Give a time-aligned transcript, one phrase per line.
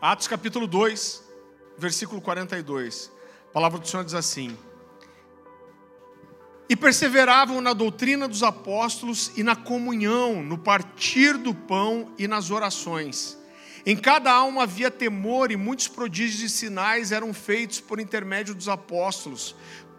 [0.00, 1.22] Atos capítulo 2,
[1.78, 3.10] versículo 42.
[3.48, 4.56] A palavra do Senhor diz assim:
[6.68, 12.50] E perseveravam na doutrina dos apóstolos e na comunhão, no partir do pão e nas
[12.50, 13.38] orações.
[13.86, 18.68] Em cada alma havia temor e muitos prodígios e sinais eram feitos por intermédio dos
[18.68, 19.54] apóstolos.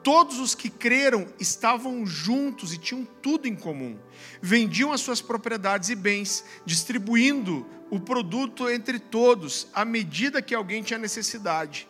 [0.06, 3.98] Todos os que creram estavam juntos e tinham tudo em comum.
[4.40, 10.84] Vendiam as suas propriedades e bens, distribuindo o produto entre todos, à medida que alguém
[10.84, 11.88] tinha necessidade.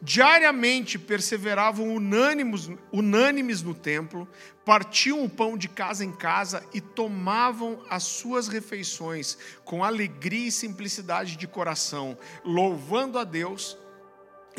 [0.00, 4.26] Diariamente perseveravam unânimes, unânimes no templo,
[4.64, 10.52] partiam o pão de casa em casa e tomavam as suas refeições com alegria e
[10.52, 13.76] simplicidade de coração, louvando a Deus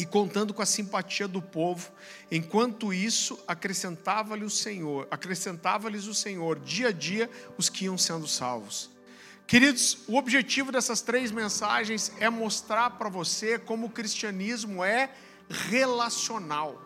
[0.01, 1.91] e contando com a simpatia do povo.
[2.31, 8.27] Enquanto isso, acrescentava-lhe o Senhor, acrescentava-lhes o Senhor dia a dia os que iam sendo
[8.27, 8.89] salvos.
[9.45, 15.11] Queridos, o objetivo dessas três mensagens é mostrar para você como o cristianismo é
[15.47, 16.81] relacional.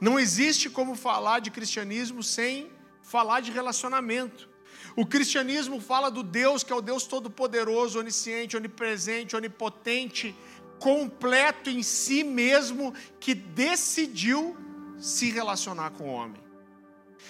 [0.00, 2.70] Não existe como falar de cristianismo sem
[3.02, 4.48] falar de relacionamento.
[4.96, 10.34] O cristianismo fala do Deus que é o Deus todo-poderoso, onisciente, onipresente, onipotente,
[10.78, 14.56] completo em si mesmo, que decidiu
[14.98, 16.46] se relacionar com o homem.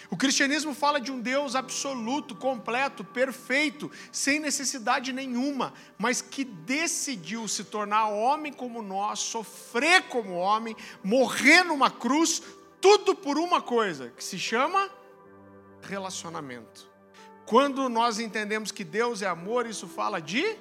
[0.08, 7.48] O cristianismo fala de um Deus absoluto, completo, perfeito, sem necessidade nenhuma, mas que decidiu
[7.48, 12.40] se tornar homem como nós, sofrer como homem, morrer numa cruz,
[12.80, 14.88] tudo por uma coisa, que se chama
[15.82, 16.88] relacionamento.
[17.44, 20.56] Quando nós entendemos que Deus é amor, isso fala de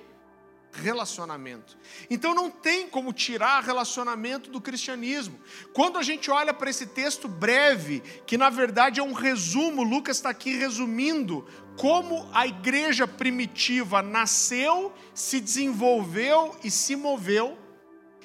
[0.82, 1.78] relacionamento.
[2.10, 5.40] Então não tem como tirar relacionamento do cristianismo.
[5.74, 10.18] Quando a gente olha para esse texto breve, que na verdade é um resumo, Lucas
[10.18, 17.58] está aqui resumindo como a igreja primitiva nasceu, se desenvolveu e se moveu.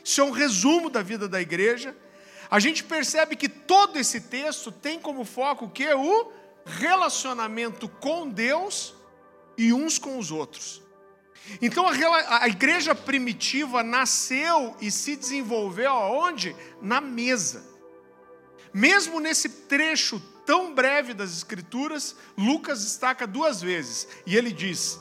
[0.05, 1.97] Isso é um resumo da vida da igreja.
[2.51, 5.93] A gente percebe que todo esse texto tem como foco o que?
[5.95, 6.33] O
[6.65, 8.95] relacionamento com Deus
[9.57, 10.83] e uns com os outros.
[11.61, 16.55] Então a, a igreja primitiva nasceu e se desenvolveu aonde?
[16.81, 17.65] Na mesa.
[18.73, 24.09] Mesmo nesse trecho tão breve das Escrituras, Lucas destaca duas vezes.
[24.27, 25.01] E ele diz: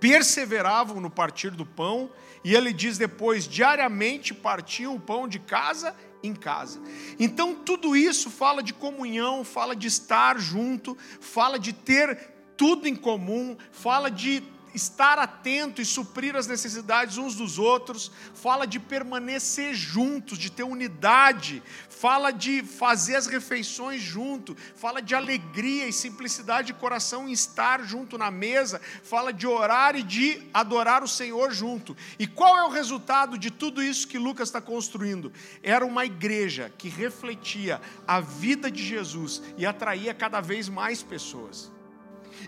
[0.00, 2.10] perseveravam no partir do pão,
[2.42, 6.80] e ele diz depois: diariamente partiam o pão de casa em casa.
[7.18, 12.94] Então tudo isso fala de comunhão, fala de estar junto, fala de ter tudo em
[12.94, 14.42] comum, fala de
[14.74, 20.64] estar atento e suprir as necessidades uns dos outros, fala de permanecer juntos, de ter
[20.64, 27.32] unidade, fala de fazer as refeições junto, fala de alegria e simplicidade de coração em
[27.32, 31.96] estar junto na mesa, fala de orar e de adorar o Senhor junto.
[32.18, 35.32] E qual é o resultado de tudo isso que Lucas está construindo?
[35.62, 41.72] Era uma igreja que refletia a vida de Jesus e atraía cada vez mais pessoas.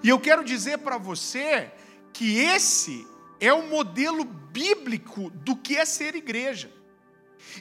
[0.02, 1.70] E eu quero dizer para você
[2.16, 3.06] que esse
[3.38, 6.72] é o modelo bíblico do que é ser igreja.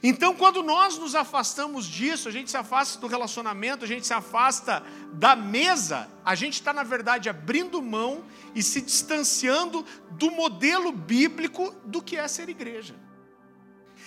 [0.02, 4.14] Então, quando nós nos afastamos disso, a gente se afasta do relacionamento, a gente se
[4.14, 8.24] afasta da mesa, a gente está, na verdade, abrindo mão
[8.54, 12.96] e se distanciando do modelo bíblico do que é ser igreja.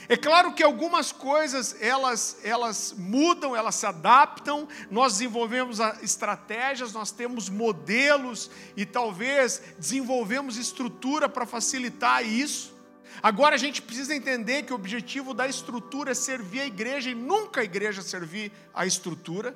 [0.08, 7.10] É claro que algumas coisas elas, elas mudam, elas se adaptam, nós desenvolvemos estratégias, nós
[7.10, 12.74] temos modelos e talvez desenvolvemos estrutura para facilitar isso.
[13.22, 17.14] Agora a gente precisa entender que o objetivo da estrutura é servir a igreja e
[17.14, 19.54] nunca a igreja servir a estrutura.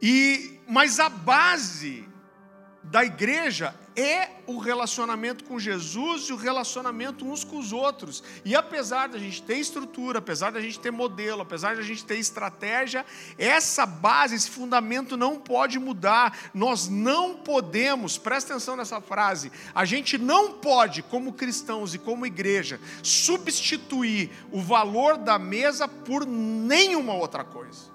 [0.00, 2.08] E mas a base
[2.82, 8.22] da igreja é o relacionamento com Jesus e o relacionamento uns com os outros.
[8.44, 12.16] E apesar da gente ter estrutura, apesar da gente ter modelo, apesar da gente ter
[12.16, 13.04] estratégia,
[13.38, 16.50] essa base, esse fundamento não pode mudar.
[16.54, 22.26] Nós não podemos, presta atenção nessa frase, a gente não pode, como cristãos e como
[22.26, 27.91] igreja, substituir o valor da mesa por nenhuma outra coisa.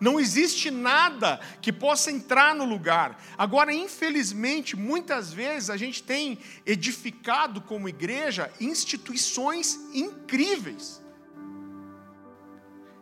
[0.00, 3.20] Não existe nada que possa entrar no lugar.
[3.36, 11.02] Agora, infelizmente, muitas vezes a gente tem edificado como igreja instituições incríveis.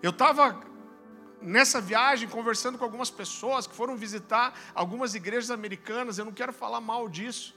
[0.02, 0.64] Eu estava
[1.40, 6.52] nessa viagem conversando com algumas pessoas que foram visitar algumas igrejas americanas, eu não quero
[6.52, 7.54] falar mal disso.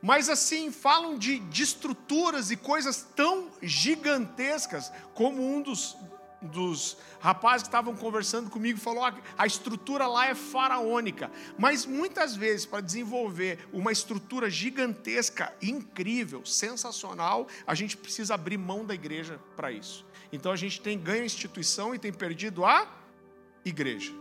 [0.00, 5.96] Mas assim, falam de, de estruturas e coisas tão gigantescas como um dos
[6.40, 9.04] dos rapazes que estavam conversando comigo falou:
[9.36, 11.30] a estrutura lá é faraônica.
[11.58, 18.84] Mas muitas vezes, para desenvolver uma estrutura gigantesca, incrível, sensacional, a gente precisa abrir mão
[18.84, 20.06] da igreja para isso.
[20.32, 22.86] Então a gente tem ganho a instituição e tem perdido a
[23.64, 24.12] igreja.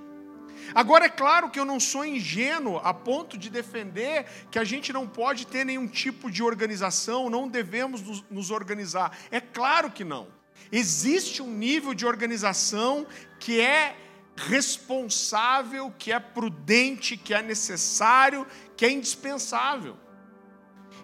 [0.74, 4.92] Agora é claro que eu não sou ingênuo a ponto de defender que a gente
[4.92, 9.16] não pode ter nenhum tipo de organização, não devemos nos organizar.
[9.30, 10.28] É claro que não.
[10.72, 13.08] Existe um nível de organização
[13.40, 13.96] que é
[14.36, 18.46] responsável, que é prudente, que é necessário,
[18.76, 19.98] que é indispensável.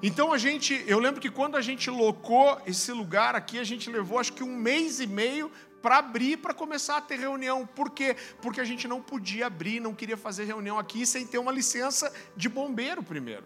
[0.01, 3.89] Então a gente, eu lembro que quando a gente locou esse lugar aqui, a gente
[3.89, 5.49] levou acho que um mês e meio
[5.81, 7.65] para abrir, para começar a ter reunião.
[7.65, 8.15] Por quê?
[8.41, 12.13] Porque a gente não podia abrir, não queria fazer reunião aqui sem ter uma licença
[12.35, 13.45] de bombeiro primeiro.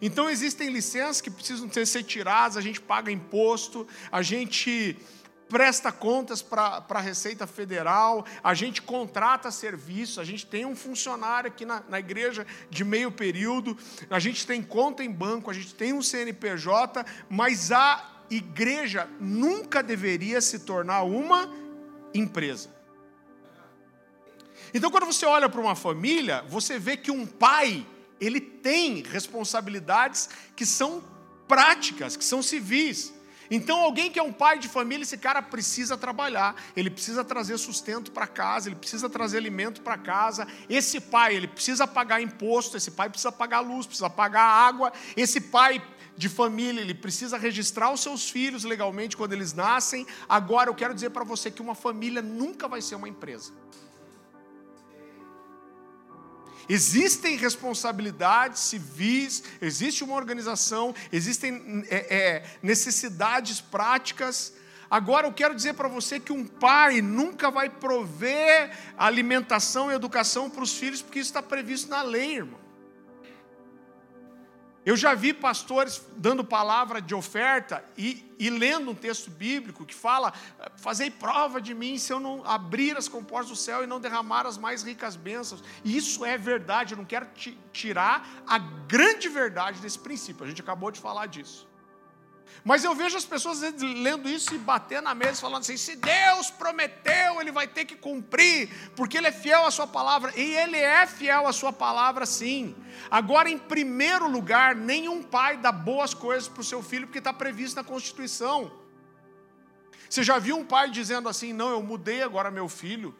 [0.00, 4.96] Então existem licenças que precisam ser tiradas, a gente paga imposto, a gente
[5.50, 11.48] presta contas para a Receita Federal, a gente contrata serviço, a gente tem um funcionário
[11.48, 13.76] aqui na, na igreja de meio período,
[14.08, 19.82] a gente tem conta em banco, a gente tem um CNPJ, mas a igreja nunca
[19.82, 21.52] deveria se tornar uma
[22.14, 22.70] empresa.
[24.72, 27.84] Então, quando você olha para uma família, você vê que um pai,
[28.20, 31.02] ele tem responsabilidades que são
[31.48, 33.12] práticas, que são civis.
[33.50, 37.58] Então, alguém que é um pai de família, esse cara precisa trabalhar, ele precisa trazer
[37.58, 40.46] sustento para casa, ele precisa trazer alimento para casa.
[40.68, 44.92] Esse pai, ele precisa pagar imposto, esse pai precisa pagar luz, precisa pagar água.
[45.16, 45.82] Esse pai
[46.16, 50.06] de família, ele precisa registrar os seus filhos legalmente quando eles nascem.
[50.28, 53.52] Agora, eu quero dizer para você que uma família nunca vai ser uma empresa.
[56.72, 64.52] Existem responsabilidades civis, existe uma organização, existem é, é, necessidades práticas.
[64.88, 70.48] Agora eu quero dizer para você que um pai nunca vai prover alimentação e educação
[70.48, 72.60] para os filhos, porque isso está previsto na lei, irmão.
[74.84, 79.94] Eu já vi pastores dando palavra de oferta e, e, lendo um texto bíblico que
[79.94, 80.32] fala:
[80.76, 84.46] Fazei prova de mim se eu não abrir as comportas do céu e não derramar
[84.46, 85.62] as mais ricas bênçãos.
[85.84, 87.28] Isso é verdade, eu não quero
[87.72, 91.69] tirar a grande verdade desse princípio, a gente acabou de falar disso.
[92.64, 96.50] Mas eu vejo as pessoas lendo isso e batendo na mesa, falando assim: se Deus
[96.50, 100.32] prometeu, Ele vai ter que cumprir, porque Ele é fiel à Sua palavra.
[100.36, 102.74] E Ele é fiel à Sua palavra, sim.
[103.10, 107.32] Agora, em primeiro lugar, nenhum pai dá boas coisas para o seu filho, porque está
[107.32, 108.70] previsto na Constituição.
[110.08, 113.14] Você já viu um pai dizendo assim: não, eu mudei agora meu filho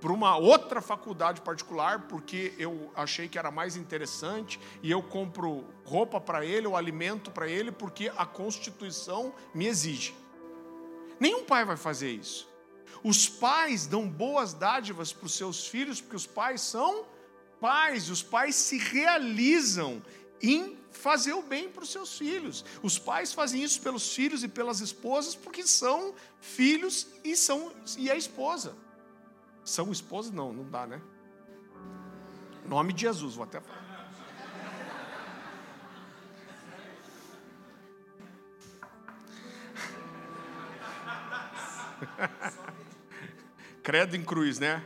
[0.00, 5.64] para uma outra faculdade particular, porque eu achei que era mais interessante, e eu compro
[5.84, 10.14] roupa para ele, ou alimento para ele, porque a Constituição me exige.
[11.18, 12.48] Nenhum pai vai fazer isso.
[13.02, 17.04] Os pais dão boas dádivas para os seus filhos, porque os pais são
[17.60, 20.02] pais, os pais se realizam
[20.40, 22.64] em fazer o bem para os seus filhos.
[22.82, 28.10] Os pais fazem isso pelos filhos e pelas esposas, porque são filhos e são e
[28.10, 28.76] a esposa.
[29.68, 30.32] São esposas?
[30.32, 30.98] Não, não dá, né?
[32.66, 33.86] Nome de Jesus, vou até falar.
[43.82, 44.82] Credo em cruz, né?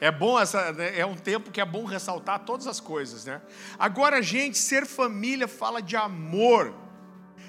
[0.00, 0.98] É bom essa, né?
[0.98, 3.42] é um tempo que é bom ressaltar todas as coisas, né?
[3.78, 6.74] Agora, gente, ser família fala de amor.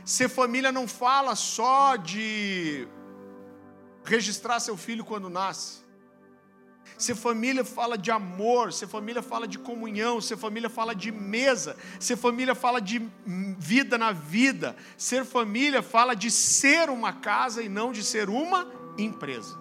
[0.04, 2.90] Ser família não fala só de
[4.04, 5.81] registrar seu filho quando nasce.
[7.02, 11.76] Ser família fala de amor, ser família fala de comunhão, ser família fala de mesa,
[12.00, 13.02] ser família fala de
[13.58, 18.72] vida na vida, ser família fala de ser uma casa e não de ser uma
[19.00, 19.58] empresa.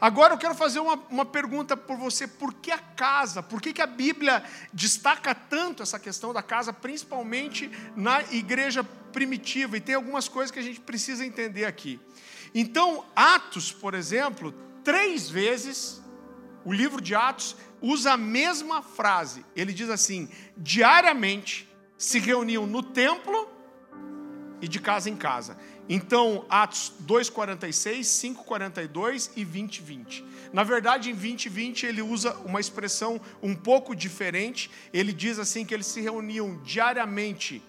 [0.00, 3.42] Agora eu quero fazer uma, uma pergunta por você: por que a casa?
[3.42, 9.76] Por que, que a Bíblia destaca tanto essa questão da casa, principalmente na igreja primitiva?
[9.76, 11.98] E tem algumas coisas que a gente precisa entender aqui.
[12.54, 14.54] Então, Atos, por exemplo,
[14.88, 16.02] três vezes,
[16.64, 19.44] o livro de Atos usa a mesma frase.
[19.54, 21.68] Ele diz assim: diariamente
[21.98, 23.50] se reuniam no templo
[24.62, 25.58] e de casa em casa.
[25.90, 28.00] Então, Atos 2,46,
[28.46, 30.24] 5,42 e 20, 20.
[30.54, 34.70] Na verdade, em 20, 20, ele usa uma expressão um pouco diferente.
[34.90, 37.62] Ele diz assim que eles se reuniam diariamente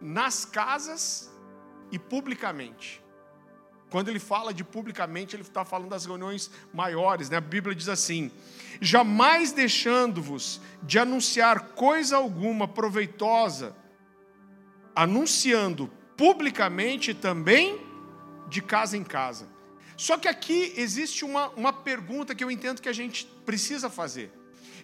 [0.00, 1.30] nas casas
[1.92, 3.00] e publicamente.
[3.90, 7.30] Quando ele fala de publicamente, ele está falando das reuniões maiores.
[7.30, 7.38] Né?
[7.38, 8.30] A Bíblia diz assim:
[8.80, 13.74] jamais deixando-vos de anunciar coisa alguma proveitosa,
[14.94, 17.80] anunciando publicamente também
[18.48, 19.48] de casa em casa.
[19.96, 24.30] Só que aqui existe uma, uma pergunta que eu entendo que a gente precisa fazer.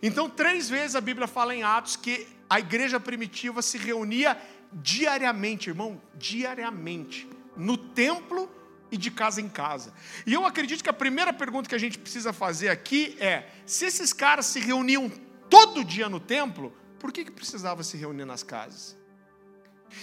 [0.02, 4.36] Então, três vezes a Bíblia fala em Atos que a igreja primitiva se reunia
[4.72, 8.50] diariamente, irmão, diariamente, no templo
[8.90, 9.92] e de casa em casa.
[10.26, 13.84] E eu acredito que a primeira pergunta que a gente precisa fazer aqui é: se
[13.84, 15.10] esses caras se reuniam
[15.48, 18.96] todo dia no templo, por que, que precisava se reunir nas casas?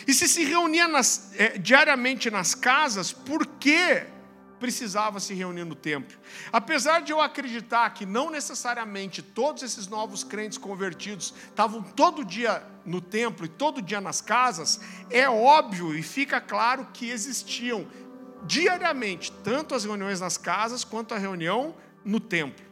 [0.08, 4.06] E se se reunia nas, é, diariamente nas casas, por que
[4.62, 6.16] precisava se reunir no templo.
[6.54, 12.64] Apesar de eu acreditar que não necessariamente todos esses novos crentes convertidos estavam todo dia
[12.86, 17.88] no templo e todo dia nas casas, é óbvio e fica claro que existiam
[18.46, 22.72] diariamente tanto as reuniões nas casas quanto a reunião no templo.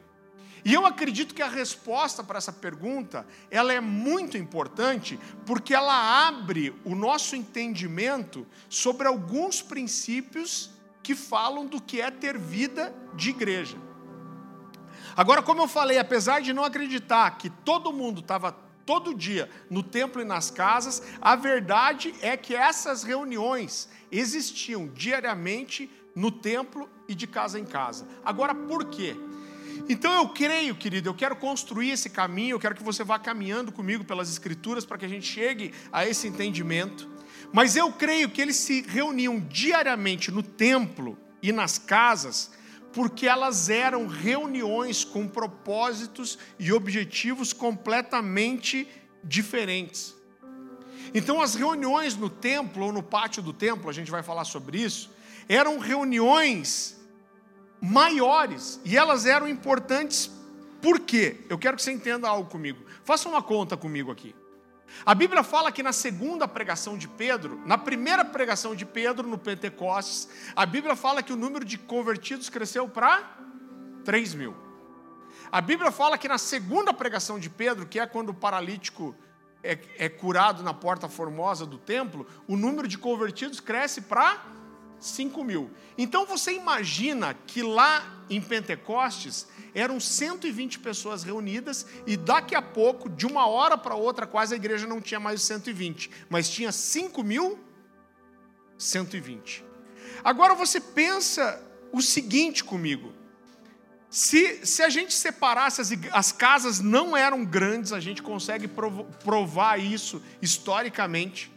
[0.64, 6.28] E eu acredito que a resposta para essa pergunta, ela é muito importante, porque ela
[6.28, 10.70] abre o nosso entendimento sobre alguns princípios
[11.02, 13.78] que falam do que é ter vida de igreja.
[15.16, 18.56] Agora, como eu falei, apesar de não acreditar que todo mundo estava
[18.90, 25.88] todo dia no templo e nas casas, a verdade é que essas reuniões existiam diariamente
[26.16, 28.08] no templo e de casa em casa.
[28.26, 29.16] Agora, por quê?
[29.88, 33.72] Então eu creio, querido, eu quero construir esse caminho, eu quero que você vá caminhando
[33.72, 37.08] comigo pelas Escrituras para que a gente chegue a esse entendimento.
[37.54, 42.50] Mas eu creio que eles se reuniam diariamente no templo e nas casas,
[42.92, 48.88] porque elas eram reuniões com propósitos e objetivos completamente
[49.24, 50.16] diferentes.
[51.14, 54.82] Então, as reuniões no templo ou no pátio do templo, a gente vai falar sobre
[54.82, 55.12] isso,
[55.48, 57.00] eram reuniões
[57.82, 60.32] maiores e elas eram importantes
[60.82, 61.38] por quê?
[61.50, 62.84] Eu quero que você entenda algo comigo.
[63.04, 64.34] Faça uma conta comigo aqui.
[65.06, 69.38] A Bíblia fala que na segunda pregação de Pedro, na primeira pregação de Pedro no
[69.38, 73.38] Pentecostes, a Bíblia fala que o número de convertidos cresceu para
[74.04, 74.56] 3 mil.
[75.52, 79.16] A Bíblia fala que na segunda pregação de Pedro, que é quando o paralítico
[79.64, 84.44] é, é curado na porta formosa do templo, o número de convertidos cresce para
[85.00, 85.72] 5 mil.
[85.98, 93.10] Então você imagina que lá em Pentecostes eram 120 pessoas reunidas e daqui a pouco,
[93.10, 97.24] de uma hora para outra, quase a igreja não tinha mais 120, mas tinha 5
[97.24, 97.60] mil
[98.78, 99.66] 120.
[100.24, 101.62] Agora você pensa
[101.92, 103.14] o seguinte comigo.
[104.10, 109.80] Se, se a gente separasse, as, as casas não eram grandes, a gente consegue provar
[109.80, 111.52] isso historicamente.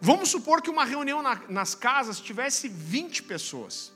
[0.00, 3.92] Vamos supor que uma reunião na, nas casas tivesse 20 pessoas.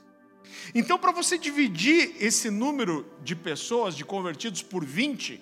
[0.73, 5.41] Então, para você dividir esse número de pessoas, de convertidos, por 20,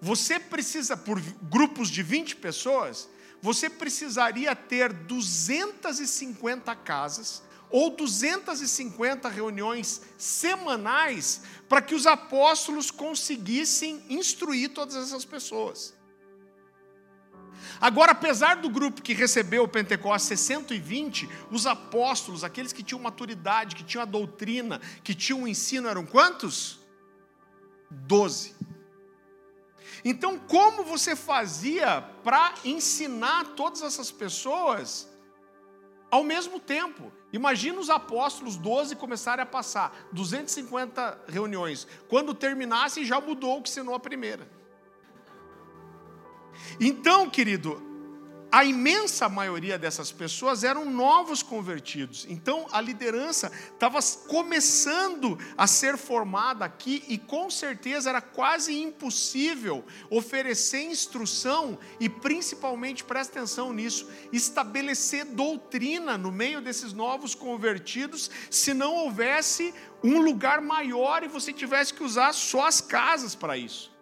[0.00, 3.08] você precisa, por grupos de 20 pessoas,
[3.40, 14.70] você precisaria ter 250 casas ou 250 reuniões semanais para que os apóstolos conseguissem instruir
[14.70, 15.97] todas essas pessoas.
[17.80, 23.00] Agora, apesar do grupo que recebeu o Pentecostes ser 120, os apóstolos, aqueles que tinham
[23.00, 26.78] maturidade, que tinham a doutrina, que tinham o ensino, eram quantos?
[27.90, 28.54] Doze.
[30.04, 35.08] Então, como você fazia para ensinar todas essas pessoas
[36.10, 37.12] ao mesmo tempo?
[37.32, 41.86] Imagina os apóstolos 12 começarem a passar 250 reuniões.
[42.08, 44.57] Quando terminasse, já mudou o que ensinou a primeira.
[46.80, 47.88] Então, querido,
[48.50, 52.26] a imensa maioria dessas pessoas eram novos convertidos.
[52.30, 59.84] Então a liderança estava começando a ser formada aqui e com certeza era quase impossível
[60.08, 68.72] oferecer instrução e principalmente, presta atenção nisso, estabelecer doutrina no meio desses novos convertidos se
[68.72, 73.97] não houvesse um lugar maior e você tivesse que usar só as casas para isso.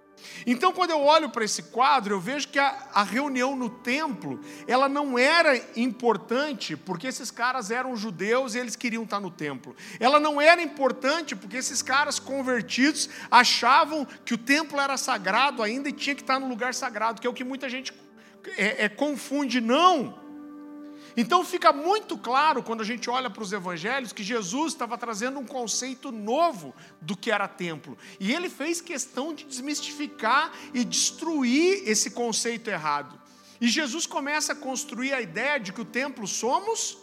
[0.46, 4.40] Então, quando eu olho para esse quadro, eu vejo que a, a, reunião no templo,
[4.66, 9.74] ela não era importante porque esses caras eram judeus e eles queriam estar no templo.
[9.98, 15.88] Ela não era importante porque esses caras convertidos achavam que o templo era sagrado ainda
[15.88, 17.92] e tinha que estar no lugar sagrado, que é o que muita gente
[18.56, 19.60] é, é, confunde.
[19.60, 20.25] Não!
[21.16, 25.38] Então fica muito claro quando a gente olha para os evangelhos que Jesus estava trazendo
[25.38, 27.96] um conceito novo do que era templo.
[28.20, 33.18] E ele fez questão de desmistificar e destruir esse conceito errado.
[33.60, 36.98] E Jesus começa a construir a ideia de que o templo somos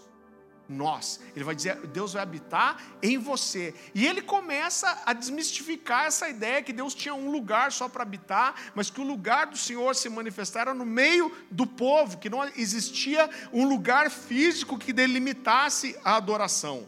[0.67, 1.19] nós.
[1.35, 3.73] Ele vai dizer, Deus vai habitar em você.
[3.93, 8.55] E ele começa a desmistificar essa ideia que Deus tinha um lugar só para habitar,
[8.73, 12.43] mas que o lugar do Senhor se manifestar era no meio do povo, que não
[12.55, 16.87] existia um lugar físico que delimitasse a adoração.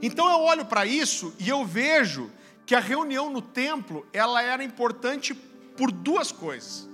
[0.00, 2.30] Então eu olho para isso e eu vejo
[2.64, 6.88] que a reunião no templo, ela era importante por duas coisas.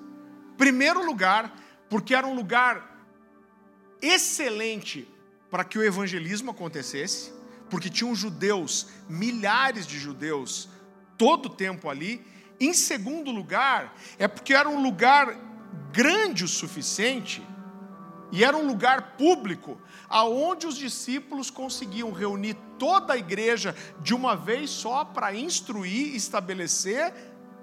[0.56, 1.52] Primeiro lugar,
[1.88, 2.92] porque era um lugar
[4.00, 5.09] excelente
[5.52, 7.30] para que o evangelismo acontecesse,
[7.68, 10.66] porque tinham judeus, milhares de judeus,
[11.18, 12.25] todo o tempo ali.
[12.59, 15.38] Em segundo lugar, é porque era um lugar
[15.92, 17.47] grande o suficiente
[18.32, 19.78] e era um lugar público
[20.09, 26.16] aonde os discípulos conseguiam reunir toda a igreja de uma vez só para instruir e
[26.16, 27.12] estabelecer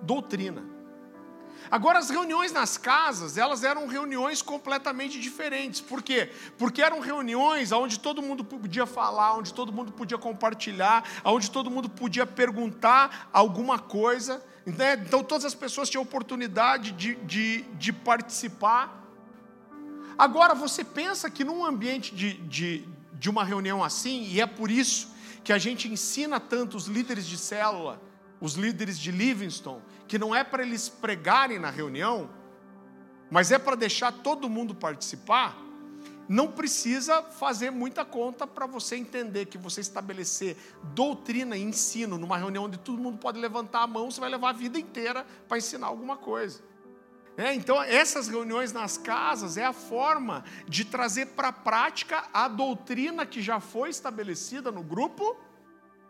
[0.03, 0.63] doutrina.
[1.72, 5.80] Agora, as reuniões nas casas, elas eram reuniões completamente diferentes.
[5.80, 6.32] Por quê?
[6.58, 11.70] Porque eram reuniões onde todo mundo podia falar, onde todo mundo podia compartilhar, onde todo
[11.70, 14.44] mundo podia perguntar alguma coisa.
[14.66, 14.94] Né?
[14.94, 19.06] Então, todas as pessoas tinham oportunidade de, de, de participar.
[20.18, 24.72] Agora, você pensa que num ambiente de, de, de uma reunião assim, e é por
[24.72, 28.02] isso que a gente ensina tanto os líderes de célula,
[28.41, 32.29] os líderes de Livingston, que não é para eles pregarem na reunião,
[33.29, 35.58] mas é para deixar todo mundo participar,
[36.27, 40.55] não precisa fazer muita conta para você entender que você estabelecer
[40.93, 44.50] doutrina e ensino numa reunião onde todo mundo pode levantar a mão, você vai levar
[44.50, 46.62] a vida inteira para ensinar alguma coisa.
[47.36, 52.48] É, então, essas reuniões nas casas é a forma de trazer para a prática a
[52.48, 55.36] doutrina que já foi estabelecida no grupo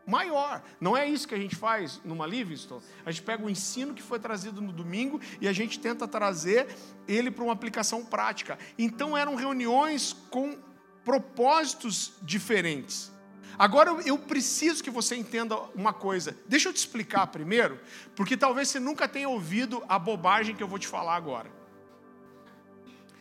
[0.10, 0.62] maior.
[0.82, 2.82] Não é isso que a gente faz numa Livingston.
[3.06, 6.68] A gente pega o ensino que foi trazido no domingo e a gente tenta trazer
[7.08, 8.58] ele para uma aplicação prática.
[8.78, 10.58] Então eram reuniões com
[11.06, 13.12] propósitos diferentes.
[13.58, 16.36] Agora eu preciso que você entenda uma coisa.
[16.48, 17.80] Deixa eu te explicar primeiro,
[18.16, 21.51] porque talvez você nunca tenha ouvido a bobagem que eu vou te falar agora.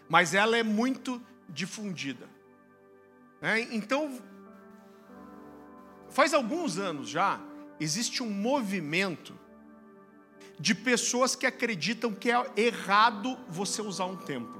[0.09, 2.29] Mas ela é muito difundida.
[3.41, 4.21] É, então
[6.11, 7.41] Faz alguns anos já,
[7.79, 9.39] existe um movimento
[10.59, 14.59] de pessoas que acreditam que é errado você usar um templo.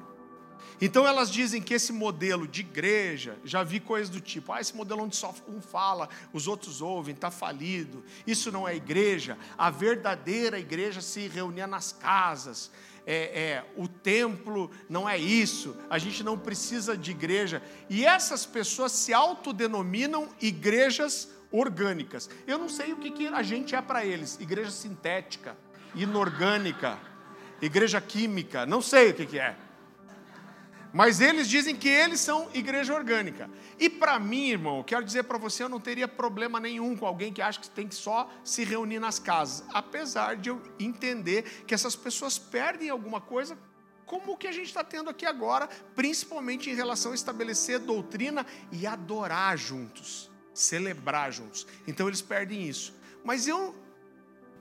[0.81, 4.77] Então elas dizem que esse modelo de igreja, já vi coisas do tipo, ah, esse
[4.77, 9.71] modelo onde só um fala, os outros ouvem, está falido, isso não é igreja, a
[9.71, 12.71] verdadeira igreja se reunia nas casas,
[13.05, 17.63] é, é, o templo não é isso, a gente não precisa de igreja.
[17.89, 22.29] E essas pessoas se autodenominam igrejas orgânicas.
[22.47, 25.57] Eu não sei o que, que a gente é para eles: igreja sintética,
[25.95, 26.99] inorgânica,
[27.61, 29.57] igreja química, não sei o que, que é.
[30.93, 33.51] Mas eles dizem que eles são igreja orgânica.
[33.79, 37.33] E para mim, irmão, quero dizer para você, eu não teria problema nenhum com alguém
[37.33, 39.67] que acha que tem que só se reunir nas casas.
[39.73, 43.57] Apesar de eu entender que essas pessoas perdem alguma coisa,
[44.07, 48.47] como o que a gente está tendo aqui agora, principalmente em relação a estabelecer doutrina
[48.73, 50.28] e adorar juntos
[50.59, 51.67] celebrar juntos.
[51.87, 52.95] Então eles perdem isso.
[53.25, 53.75] Mas eu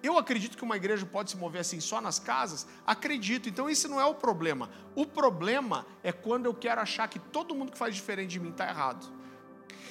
[0.04, 2.68] eu acredito que uma igreja pode se mover assim só nas casas?
[2.86, 3.50] Acredito.
[3.50, 4.70] Então esse não é o problema.
[4.96, 8.52] O problema é quando eu quero achar que todo mundo que faz diferente de mim
[8.52, 9.12] está errado.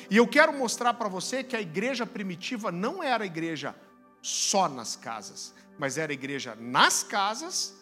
[0.09, 3.75] E eu quero mostrar para você que a igreja primitiva não era igreja
[4.23, 7.77] só nas casas, mas era igreja nas casas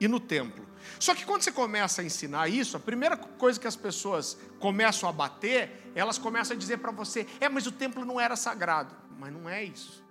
[0.00, 0.66] e no templo.
[0.98, 5.08] Só que quando você começa a ensinar isso, a primeira coisa que as pessoas começam
[5.08, 8.94] a bater, elas começam a dizer para você: é, mas o templo não era sagrado.
[9.18, 10.04] Mas não é isso.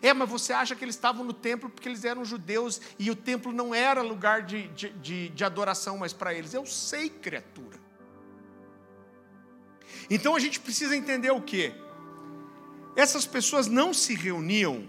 [0.00, 3.16] É, mas você acha que eles estavam no templo porque eles eram judeus e o
[3.16, 6.54] templo não era lugar de, de, de, de adoração mais para eles.
[6.54, 7.78] Eu sei, criatura.
[10.08, 11.74] Então a gente precisa entender o que?
[12.96, 14.88] Essas pessoas não se reuniam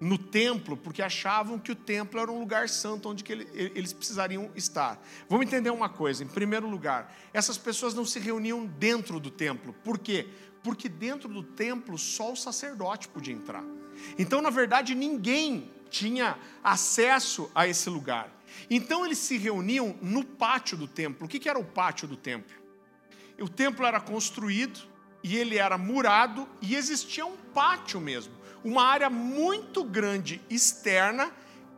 [0.00, 5.00] no templo porque achavam que o templo era um lugar santo onde eles precisariam estar.
[5.28, 9.72] Vamos entender uma coisa: em primeiro lugar, essas pessoas não se reuniam dentro do templo.
[9.84, 10.28] Por quê?
[10.62, 13.64] Porque dentro do templo só o sacerdote podia entrar.
[14.18, 18.30] Então, na verdade, ninguém tinha acesso a esse lugar.
[18.68, 21.26] Então, eles se reuniam no pátio do templo.
[21.26, 22.54] O que era o pátio do templo?
[23.40, 24.80] O templo era construído
[25.22, 28.34] e ele era murado e existia um pátio mesmo
[28.66, 31.30] uma área muito grande externa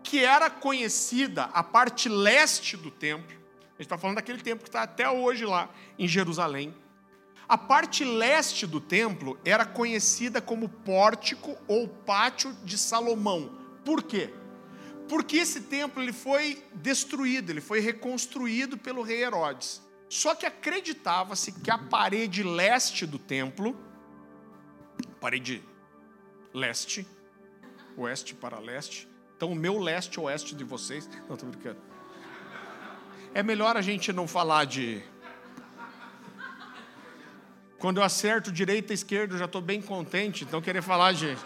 [0.03, 3.37] que era conhecida, a parte leste do templo.
[3.37, 6.75] A gente está falando daquele templo que está até hoje lá em Jerusalém.
[7.47, 13.53] A parte leste do templo era conhecida como pórtico ou pátio de Salomão.
[13.85, 14.33] Por quê?
[15.11, 19.83] Porque esse templo ele foi destruído, ele foi reconstruído pelo rei Herodes.
[20.09, 23.77] Só que acreditava-se que a parede leste do templo,
[25.21, 25.63] parede
[26.53, 27.07] leste,
[27.97, 29.09] oeste para leste.
[29.37, 31.09] Então, o meu leste, oeste de vocês.
[31.29, 31.79] Não, estou brincando.
[33.35, 35.03] É melhor a gente não falar de.
[37.79, 41.37] Quando eu acerto direita e esquerda, eu já estou bem contente, então querer falar de.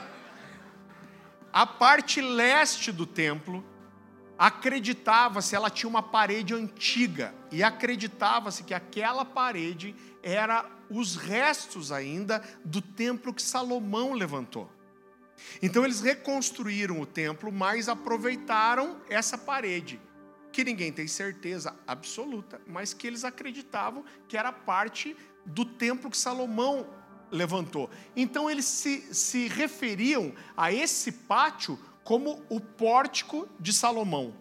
[1.53, 3.63] A parte leste do templo
[4.39, 12.43] acreditava-se, ela tinha uma parede antiga, e acreditava-se que aquela parede era os restos ainda
[12.65, 14.71] do templo que Salomão levantou.
[15.61, 20.01] Então eles reconstruíram o templo, mas aproveitaram essa parede,
[20.51, 26.17] que ninguém tem certeza absoluta, mas que eles acreditavam que era parte do templo que
[26.17, 26.87] Salomão
[27.31, 27.91] levantou.
[28.15, 34.35] Então eles se, se referiam a esse pátio como o pórtico de Salomão.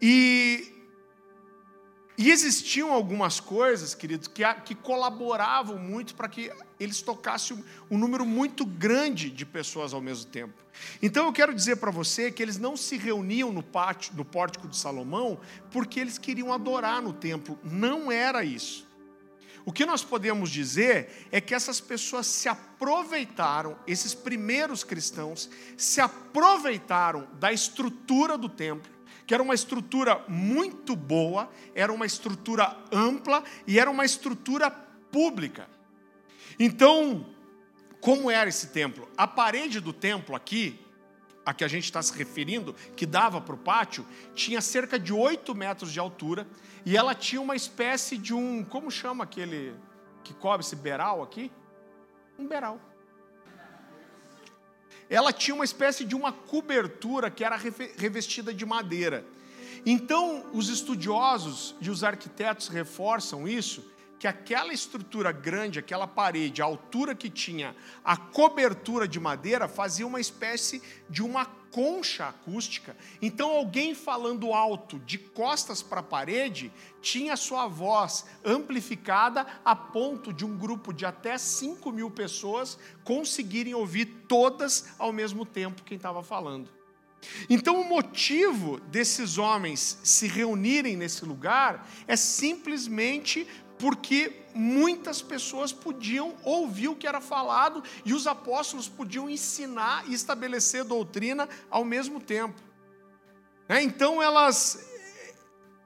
[0.00, 0.72] E,
[2.20, 8.26] e existiam algumas coisas, queridos, que, que colaboravam muito para que eles tocassem um, número
[8.26, 10.52] muito grande de pessoas ao mesmo tempo.
[11.00, 14.68] Então eu quero dizer para você que eles não se reuniam no pátio, no pórtico
[14.68, 17.58] de Salomão, porque eles queriam adorar no templo.
[17.64, 18.86] Não era isso.
[19.64, 26.02] O que nós podemos dizer é que essas pessoas se aproveitaram, esses primeiros cristãos, se
[26.02, 28.92] aproveitaram da estrutura do templo,
[29.30, 35.68] que era uma estrutura muito boa, era uma estrutura ampla e era uma estrutura pública.
[36.58, 37.24] Então,
[38.00, 39.08] como era esse templo?
[39.16, 40.84] A parede do templo aqui,
[41.46, 45.12] a que a gente está se referindo, que dava para o pátio, tinha cerca de
[45.12, 46.44] 8 metros de altura
[46.84, 48.64] e ela tinha uma espécie de um.
[48.64, 49.76] Como chama aquele
[50.24, 51.52] que cobre esse beral aqui?
[52.36, 52.80] Um beral.
[55.10, 57.58] Ela tinha uma espécie de uma cobertura que era
[57.96, 59.26] revestida de madeira.
[59.84, 63.84] Então, os estudiosos e os arquitetos reforçam isso,
[64.20, 70.06] que aquela estrutura grande, aquela parede, a altura que tinha, a cobertura de madeira, fazia
[70.06, 72.94] uma espécie de uma concha acústica.
[73.22, 80.34] Então, alguém falando alto, de costas para a parede, tinha sua voz amplificada a ponto
[80.34, 85.96] de um grupo de até 5 mil pessoas conseguirem ouvir todas ao mesmo tempo quem
[85.96, 86.68] estava falando.
[87.48, 93.46] Então, o motivo desses homens se reunirem nesse lugar é simplesmente
[93.80, 100.12] porque muitas pessoas podiam ouvir o que era falado e os apóstolos podiam ensinar e
[100.12, 102.60] estabelecer doutrina ao mesmo tempo.
[103.68, 104.88] É, então elas.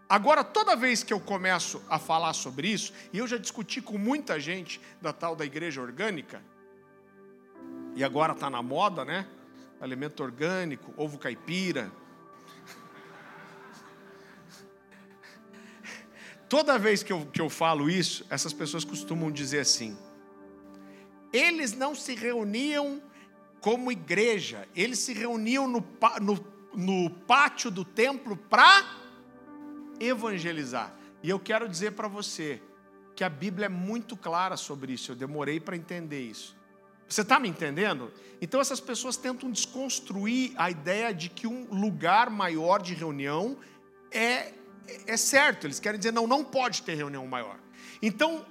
[0.09, 3.97] Agora, toda vez que eu começo a falar sobre isso, e eu já discuti com
[3.97, 6.43] muita gente da tal da igreja orgânica,
[7.95, 9.27] e agora está na moda, né?
[9.81, 11.91] Alimento orgânico, ovo caipira,
[16.55, 19.99] Toda vez que eu, que eu falo isso, essas pessoas costumam dizer assim:
[21.33, 23.03] eles não se reuniam
[23.61, 25.85] como igreja, eles se reuniam no,
[26.23, 28.85] no, no pátio do templo para
[29.99, 30.95] evangelizar.
[31.25, 32.63] E eu quero dizer para você
[33.17, 36.57] que a Bíblia é muito clara sobre isso, eu demorei para entender isso.
[37.09, 38.13] Você está me entendendo?
[38.41, 43.59] Então essas pessoas tentam desconstruir a ideia de que um lugar maior de reunião
[44.13, 44.53] é
[45.07, 47.59] é certo, eles querem dizer, não, não pode ter reunião maior.
[48.03, 48.45] Então,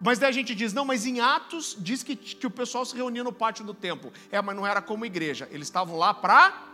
[0.00, 2.96] mas daí a gente diz, não, mas em Atos diz que, que o pessoal se
[2.96, 4.12] reunia no pátio do templo.
[4.30, 6.70] É, mas não era como igreja, eles estavam lá para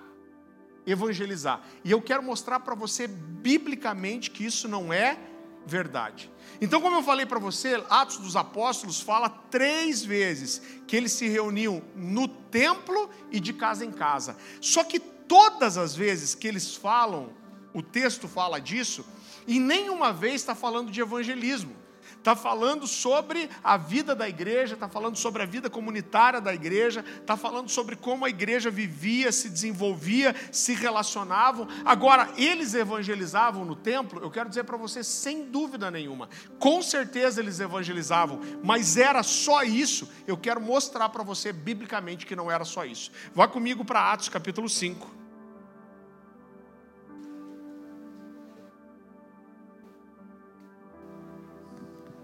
[0.86, 1.62] evangelizar.
[1.84, 5.18] E eu quero mostrar para você, biblicamente, que isso não é
[5.66, 6.30] verdade.
[6.60, 11.28] Então, como eu falei para você, Atos dos Apóstolos fala três vezes que eles se
[11.28, 14.36] reuniam no templo e de casa em casa.
[14.60, 17.34] Só que todas as vezes que eles falam
[17.72, 19.04] o texto fala disso,
[19.46, 21.76] e nenhuma vez está falando de evangelismo.
[22.18, 27.04] Está falando sobre a vida da igreja, está falando sobre a vida comunitária da igreja,
[27.20, 31.68] está falando sobre como a igreja vivia, se desenvolvia, se relacionavam.
[31.84, 36.28] Agora, eles evangelizavam no templo, eu quero dizer para você, sem dúvida nenhuma,
[36.58, 40.10] com certeza eles evangelizavam, mas era só isso.
[40.26, 43.10] Eu quero mostrar para você biblicamente que não era só isso.
[43.34, 45.27] Vá comigo para Atos capítulo 5.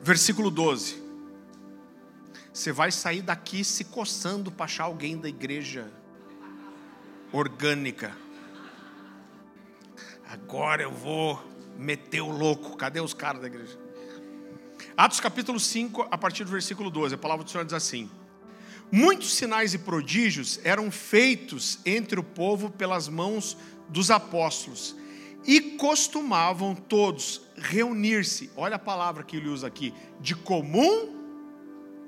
[0.04, 1.02] Versículo 12.
[2.52, 5.90] Você vai sair daqui se coçando para achar alguém da igreja
[7.32, 8.14] orgânica.
[10.26, 11.42] Agora eu vou
[11.78, 12.76] meter o louco.
[12.76, 13.78] Cadê os caras da igreja?
[14.94, 18.10] Atos capítulo 5, a partir do versículo 12, a palavra do Senhor diz assim:
[18.92, 23.56] Muitos sinais e prodígios eram feitos entre o povo pelas mãos
[23.88, 24.94] dos apóstolos
[25.46, 31.14] e costumavam todos reunir-se, olha a palavra que ele usa aqui, de comum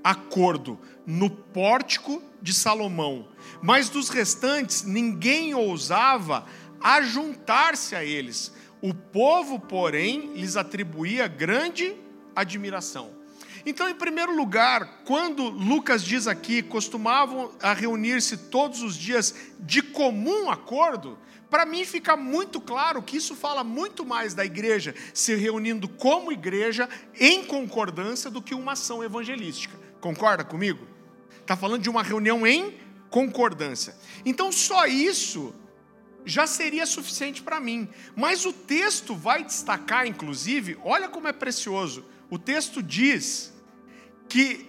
[0.02, 3.28] acordo, no pórtico de Salomão.
[3.60, 6.46] Mas dos restantes, ninguém ousava
[6.80, 8.52] ajuntar-se a eles.
[8.80, 11.96] O povo, porém, lhes atribuía grande
[12.36, 13.10] admiração.
[13.64, 19.82] Então, em primeiro lugar, quando Lucas diz aqui, costumavam a reunir-se todos os dias de
[19.82, 21.18] comum acordo,
[21.50, 26.32] para mim fica muito claro que isso fala muito mais da igreja se reunindo como
[26.32, 29.78] igreja em concordância do que uma ação evangelística.
[30.00, 30.86] Concorda comigo?
[31.40, 32.74] Está falando de uma reunião em
[33.10, 33.94] concordância.
[34.24, 35.54] Então, só isso
[36.24, 37.88] já seria suficiente para mim.
[38.16, 42.04] Mas o texto vai destacar, inclusive, olha como é precioso.
[42.28, 43.54] O texto diz
[44.28, 44.68] que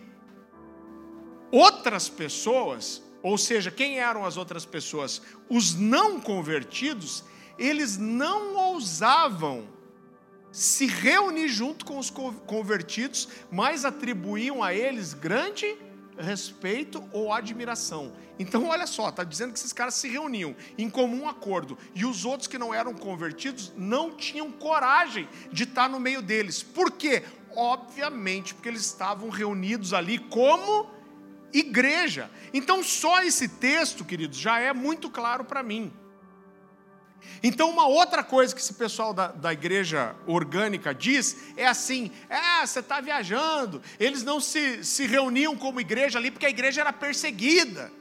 [1.52, 5.22] outras pessoas, ou seja, quem eram as outras pessoas?
[5.50, 7.24] Os não convertidos,
[7.58, 9.68] eles não ousavam
[10.52, 15.78] se reunir junto com os convertidos, mas atribuíam a eles grande
[16.18, 18.12] respeito ou admiração.
[18.40, 22.26] Então, olha só, está dizendo que esses caras se reuniam em comum acordo e os
[22.26, 26.62] outros que não eram convertidos não tinham coragem de estar no meio deles.
[26.62, 27.24] Por quê?
[27.56, 30.97] Obviamente, porque eles estavam reunidos ali como
[31.54, 32.30] igreja.
[32.54, 35.92] Então, só esse texto, queridos, já é muito claro para mim.
[37.44, 42.66] Então, uma outra coisa que esse pessoal da, da igreja orgânica diz é assim: é,
[42.66, 43.82] você está viajando.
[44.00, 47.92] Eles não se, se reuniam como igreja ali porque a igreja era perseguida.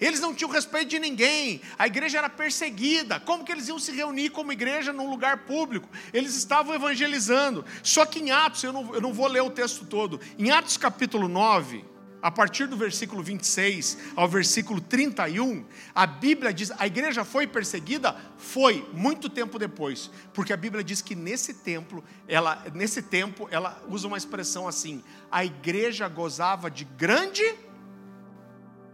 [0.00, 3.20] Eles não tinham respeito de ninguém, a igreja era perseguida.
[3.20, 5.88] Como que eles iam se reunir como igreja num lugar público?
[6.12, 7.64] Eles estavam evangelizando.
[7.84, 10.76] Só que em Atos, eu não, eu não vou ler o texto todo, em Atos
[10.76, 11.84] capítulo 9,
[12.22, 18.16] a partir do versículo 26 ao versículo 31, a Bíblia diz: a igreja foi perseguida?
[18.38, 23.82] Foi, muito tempo depois, porque a Bíblia diz que nesse templo, ela, nesse tempo, ela
[23.88, 27.42] usa uma expressão assim: a igreja gozava de grande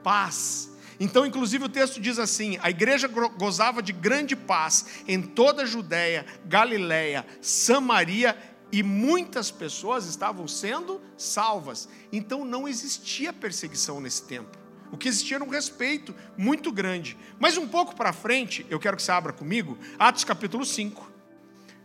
[0.02, 0.74] paz.
[1.00, 5.66] Então, inclusive, o texto diz assim: a igreja gozava de grande paz em toda a
[5.66, 8.36] Judéia, Galiléia, Samaria
[8.70, 11.88] e muitas pessoas estavam sendo salvas.
[12.12, 14.58] Então não existia perseguição nesse tempo.
[14.90, 17.16] O que existia era um respeito muito grande.
[17.38, 21.10] Mas um pouco para frente, eu quero que você abra comigo, Atos capítulo 5,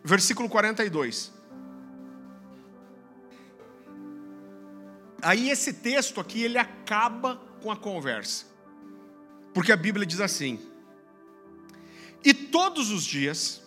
[0.03, 1.31] versículo 42.
[5.21, 8.45] Aí esse texto aqui, ele acaba com a conversa.
[9.53, 10.59] Porque a Bíblia diz assim:
[12.23, 13.62] E todos os dias,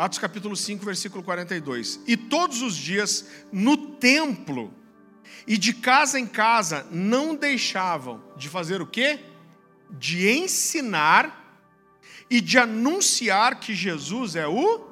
[0.00, 2.00] Atos capítulo 5, versículo 42.
[2.06, 4.72] E todos os dias no templo
[5.46, 9.20] e de casa em casa não deixavam de fazer o quê?
[9.90, 11.62] De ensinar
[12.30, 14.88] e de anunciar que Jesus é o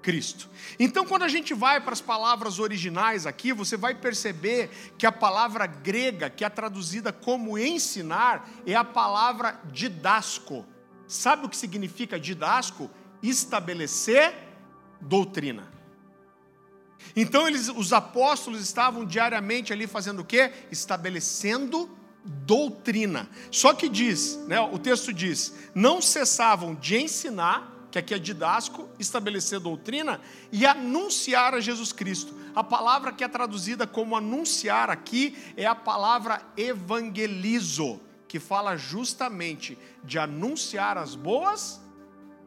[0.00, 0.48] Cristo.
[0.78, 5.10] Então, quando a gente vai para as palavras originais aqui, você vai perceber que a
[5.10, 10.64] palavra grega, que é traduzida como ensinar, é a palavra didasco.
[11.08, 12.88] Sabe o que significa didasco?
[13.28, 14.34] Estabelecer
[15.00, 15.76] doutrina.
[17.14, 20.52] Então eles, os apóstolos estavam diariamente ali fazendo o quê?
[20.70, 21.88] Estabelecendo
[22.24, 23.28] doutrina.
[23.50, 28.88] Só que diz, né, o texto diz, não cessavam de ensinar, que aqui é didasco,
[28.98, 32.34] estabelecer doutrina e anunciar a Jesus Cristo.
[32.54, 39.78] A palavra que é traduzida como anunciar aqui é a palavra evangelizo, que fala justamente
[40.02, 41.80] de anunciar as boas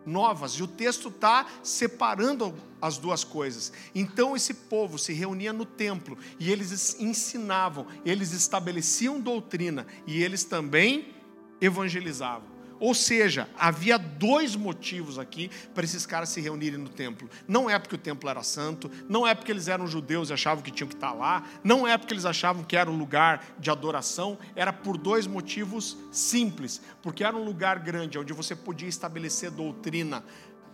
[0.05, 3.71] novas, e o texto está separando as duas coisas.
[3.93, 10.43] Então esse povo se reunia no templo e eles ensinavam, eles estabeleciam doutrina e eles
[10.43, 11.13] também
[11.61, 12.48] evangelizavam.
[12.79, 17.29] Ou seja, havia dois motivos aqui para esses caras se reunirem no templo.
[17.47, 20.63] Não é porque o templo era santo, não é porque eles eram judeus e achavam
[20.63, 23.69] que tinham que estar lá, não é porque eles achavam que era um lugar de
[23.69, 26.81] adoração, era por dois motivos simples.
[27.01, 30.23] Porque era um lugar grande onde você podia estabelecer doutrina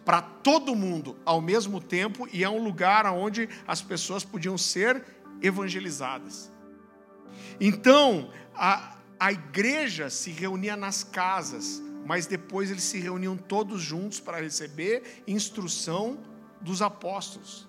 [0.05, 5.03] para todo mundo ao mesmo tempo e é um lugar onde as pessoas podiam ser
[5.41, 6.51] evangelizadas.
[7.59, 14.19] Então, a, a igreja se reunia nas casas, mas depois eles se reuniam todos juntos
[14.19, 16.19] para receber instrução
[16.61, 17.67] dos apóstolos.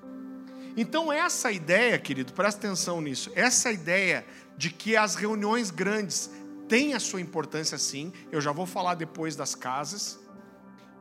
[0.77, 4.27] Então, essa ideia, querido, presta atenção nisso, essa ideia
[4.59, 6.31] de que as reuniões grandes
[6.69, 10.21] têm a sua importância sim, eu já vou falar depois das casas,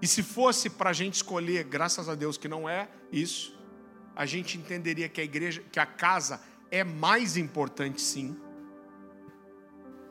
[0.02, 3.58] e se fosse para a gente escolher, graças a Deus que não é isso,
[4.16, 6.40] a gente entenderia que a igreja, que a casa
[6.72, 8.38] é mais importante sim,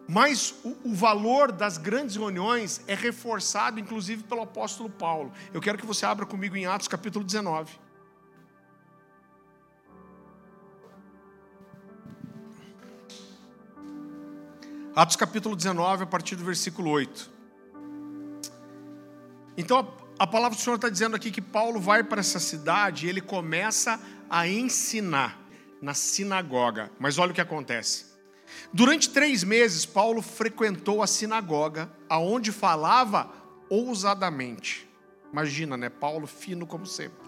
[0.06, 5.32] mas o, o, valor das grandes reuniões é reforçado, inclusive, pelo apóstolo Paulo.
[5.52, 7.72] Eu quero que você abra comigo em Atos capítulo 19.
[14.94, 17.30] Atos capítulo 19, a partir do versículo 8.
[19.56, 23.06] Então, a, a palavra do Senhor está dizendo aqui que Paulo vai para essa cidade
[23.06, 25.40] e ele começa a ensinar.
[25.80, 26.90] na sinagoga.
[26.98, 28.13] Mas olha o que acontece.
[28.72, 33.30] Durante três meses, Paulo frequentou a sinagoga, aonde falava
[33.68, 34.88] ousadamente.
[35.32, 35.88] Imagina, né?
[35.88, 37.24] Paulo fino como sempre.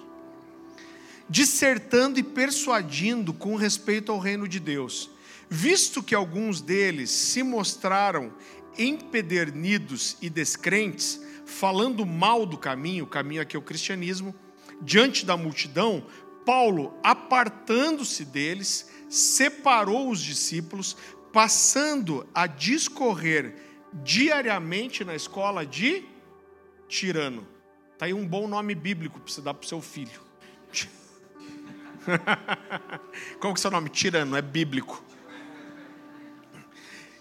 [1.29, 5.11] Dissertando e persuadindo com respeito ao reino de Deus,
[5.49, 8.33] visto que alguns deles se mostraram
[8.79, 14.35] empedernidos e descrentes, falando mal do caminho, o caminho aqui é o cristianismo,
[14.81, 16.07] diante da multidão,
[16.45, 20.97] Paulo, apartando-se deles, separou os discípulos,
[21.37, 23.55] passando a discorrer
[23.93, 26.03] diariamente na escola de
[26.89, 27.47] Tirano.
[27.93, 30.19] Está aí um bom nome bíblico para você dar para o seu filho.
[33.39, 33.91] Qual que é seu nome?
[33.91, 35.05] Tirano, é bíblico.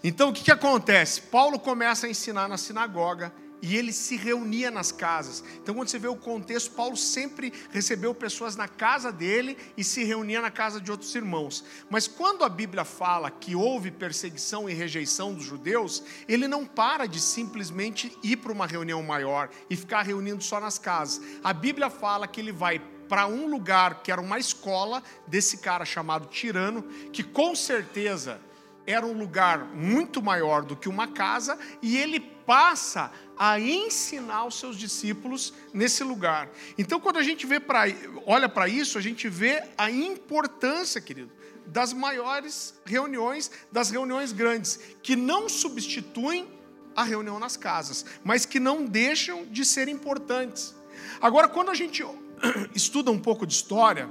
[0.01, 1.23] Então o que, que acontece?
[1.23, 3.33] Paulo começa a ensinar na sinagoga
[3.65, 5.43] e ele se reunia nas casas.
[5.55, 10.03] Então, quando você vê o contexto, Paulo sempre recebeu pessoas na casa dele e se
[10.03, 11.65] reunia na casa de outros irmãos.
[11.89, 17.07] Mas quando a Bíblia fala que houve perseguição e rejeição dos judeus, ele não para
[17.07, 21.19] de simplesmente ir para uma reunião maior e ficar reunindo só nas casas.
[21.43, 25.85] A Bíblia fala que ele vai para um lugar que era uma escola desse cara
[25.85, 28.39] chamado Tirano, que com certeza
[28.85, 34.59] era um lugar muito maior do que uma casa, e ele passa a ensinar os
[34.59, 36.49] seus discípulos nesse lugar.
[36.77, 37.83] Então, quando a gente vê pra,
[38.25, 41.31] olha para isso, a gente vê a importância, querido,
[41.65, 46.47] das maiores reuniões, das reuniões grandes, que não substituem
[46.95, 50.73] a reunião nas casas, mas que não deixam de ser importantes.
[51.19, 52.03] Agora, quando a gente
[52.73, 54.07] estuda um pouco de história,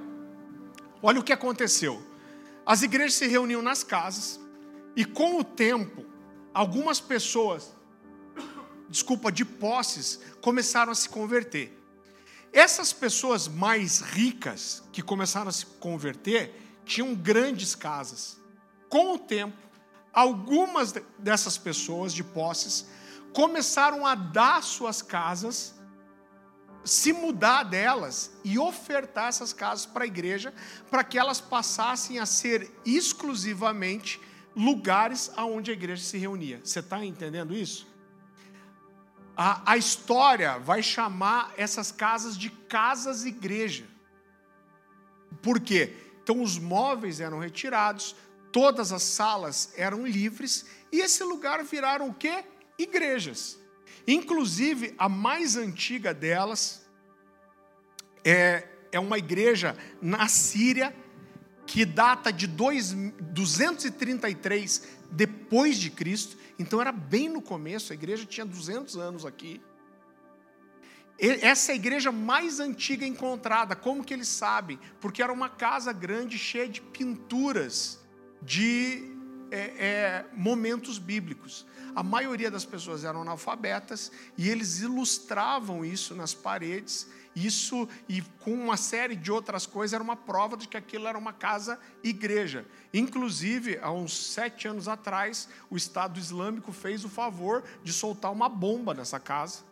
[1.03, 2.03] olha o que aconteceu.
[2.67, 4.41] As igrejas se reuniam nas casas,
[4.97, 6.05] e com o tempo,
[6.53, 7.75] algumas pessoas,
[8.89, 11.81] desculpa, de posses, começaram a se converter.
[12.53, 18.39] Essas pessoas mais ricas que começaram a se converter tinham grandes casas.
[18.89, 19.57] Com o tempo,
[20.13, 22.87] algumas dessas pessoas de posses
[23.33, 25.75] começaram a dar suas casas,
[26.85, 30.55] se mudar delas e ofertar essas casas para a igreja,
[30.89, 34.21] para que elas passassem a ser exclusivamente
[34.55, 36.61] lugares aonde a igreja se reunia.
[36.63, 37.93] Você está entendendo isso?
[39.37, 43.87] A, a história vai chamar essas casas de casas-igreja.
[45.43, 45.93] Por quê?
[46.23, 48.15] Então os móveis eram retirados,
[48.53, 52.45] todas as salas eram livres e esse lugar viraram o quê?
[52.79, 53.59] Igrejas.
[54.07, 56.87] Inclusive, a mais antiga delas
[58.25, 60.95] é, é uma igreja na Síria
[61.67, 68.25] que data de dois, 233 depois de Cristo, então era bem no começo, a igreja
[68.25, 69.61] tinha 200 anos aqui.
[71.19, 74.79] Essa é a igreja mais antiga encontrada, como que eles sabem?
[75.01, 78.01] Porque era uma casa grande cheia de pinturas
[78.43, 79.15] de
[79.51, 81.65] é, é, momentos bíblicos.
[81.95, 88.53] A maioria das pessoas eram analfabetas e eles ilustravam isso nas paredes isso, e com
[88.53, 92.67] uma série de outras coisas, era uma prova de que aquilo era uma casa-igreja.
[92.93, 98.49] Inclusive, há uns sete anos atrás, o Estado Islâmico fez o favor de soltar uma
[98.49, 99.65] bomba nessa casa,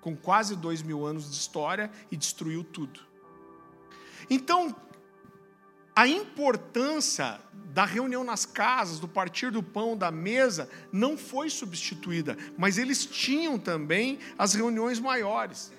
[0.00, 3.00] com quase dois mil anos de história, e destruiu tudo.
[4.30, 4.74] Então,
[5.94, 12.36] a importância da reunião nas casas, do partir do pão, da mesa, não foi substituída,
[12.56, 15.72] mas eles tinham também as reuniões maiores.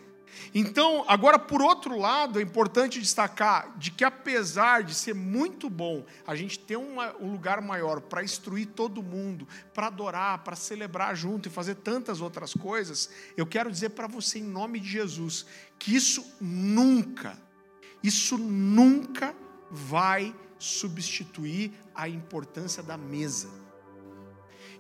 [0.53, 6.05] Então, agora por outro lado, é importante destacar de que apesar de ser muito bom
[6.25, 11.15] a gente ter uma, um lugar maior para instruir todo mundo, para adorar, para celebrar
[11.15, 15.45] junto e fazer tantas outras coisas, eu quero dizer para você em nome de Jesus
[15.79, 17.37] que isso nunca,
[18.01, 19.35] isso nunca
[19.69, 23.62] vai substituir a importância da mesa.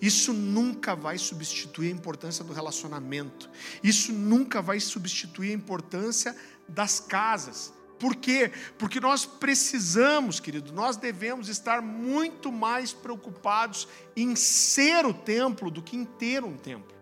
[0.03, 3.49] Isso nunca vai substituir a importância do relacionamento.
[3.81, 6.35] Isso nunca vai substituir a importância
[6.67, 7.73] das casas.
[7.97, 8.51] Por quê?
[8.77, 15.81] Porque nós precisamos, querido, nós devemos estar muito mais preocupados em ser o templo do
[15.81, 16.92] que em ter um templo.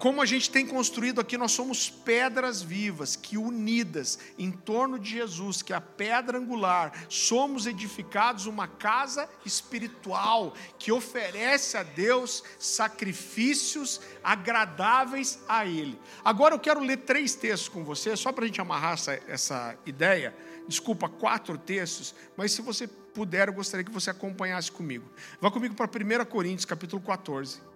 [0.00, 5.10] Como a gente tem construído aqui, nós somos pedras vivas que, unidas em torno de
[5.10, 12.42] Jesus, que é a pedra angular, somos edificados uma casa espiritual que oferece a Deus
[12.58, 15.96] sacrifícios agradáveis a Ele.
[16.24, 19.78] Agora eu quero ler três textos com você, só para a gente amarrar essa, essa
[19.86, 20.34] ideia.
[20.66, 25.08] Desculpa, quatro textos, mas se você puder, eu gostaria que você acompanhasse comigo.
[25.40, 27.69] Vá comigo para 1 Coríntios, capítulo 14.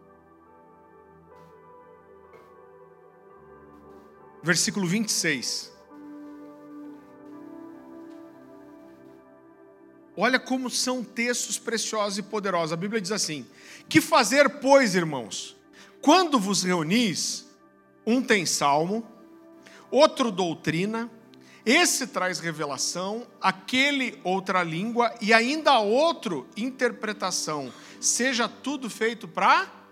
[4.44, 5.72] Versículo 26.
[10.14, 12.74] Olha como são textos preciosos e poderosos.
[12.74, 13.46] A Bíblia diz assim:
[13.88, 15.56] Que fazer, pois, irmãos?
[16.02, 17.46] Quando vos reunis,
[18.06, 19.04] um tem salmo,
[19.90, 21.10] outro doutrina,
[21.64, 27.72] esse traz revelação, aquele outra língua e ainda outro interpretação.
[27.98, 29.83] Seja tudo feito para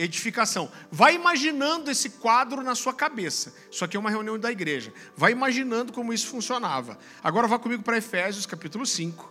[0.00, 0.72] edificação.
[0.90, 3.54] Vai imaginando esse quadro na sua cabeça.
[3.70, 4.92] Isso aqui é uma reunião da igreja.
[5.14, 6.98] Vai imaginando como isso funcionava.
[7.22, 9.30] Agora vá comigo para Efésios, capítulo 5.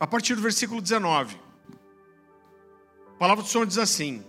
[0.00, 1.40] A partir do versículo 19.
[3.08, 4.26] A palavra do Senhor diz assim: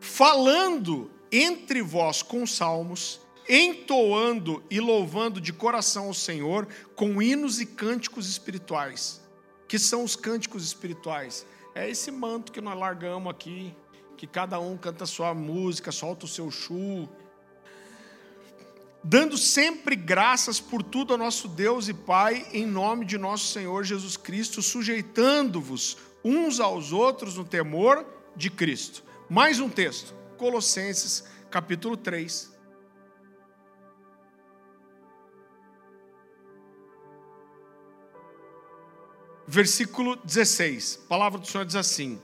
[0.00, 7.66] Falando entre vós com salmos, entoando e louvando de coração ao Senhor com hinos e
[7.66, 9.22] cânticos espirituais.
[9.68, 11.44] Que são os cânticos espirituais?
[11.74, 13.74] É esse manto que nós largamos aqui,
[14.16, 17.08] que cada um canta sua música, solta o seu chu.
[19.02, 23.82] Dando sempre graças por tudo ao nosso Deus e Pai, em nome de nosso Senhor
[23.82, 28.06] Jesus Cristo, sujeitando-vos uns aos outros no temor
[28.36, 29.02] de Cristo.
[29.28, 32.53] Mais um texto, Colossenses, capítulo 3,
[39.46, 41.00] versículo 16.
[41.04, 42.20] A palavra do Senhor diz assim: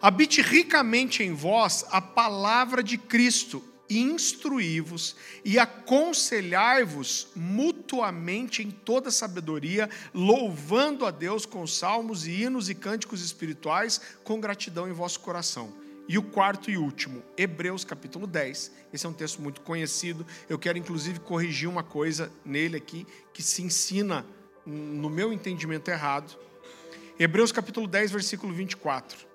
[0.00, 9.88] Habite ricamente em vós a palavra de Cristo, instruí-vos e aconselhai-vos mutuamente em toda sabedoria,
[10.12, 15.72] louvando a Deus com salmos e hinos e cânticos espirituais, com gratidão em vosso coração.
[16.08, 18.70] E o quarto e último, Hebreus capítulo 10.
[18.92, 20.24] Esse é um texto muito conhecido.
[20.48, 24.24] Eu quero inclusive corrigir uma coisa nele aqui que se ensina
[24.66, 26.36] no meu entendimento errado.
[27.18, 29.26] Hebreus capítulo 10, versículo 24.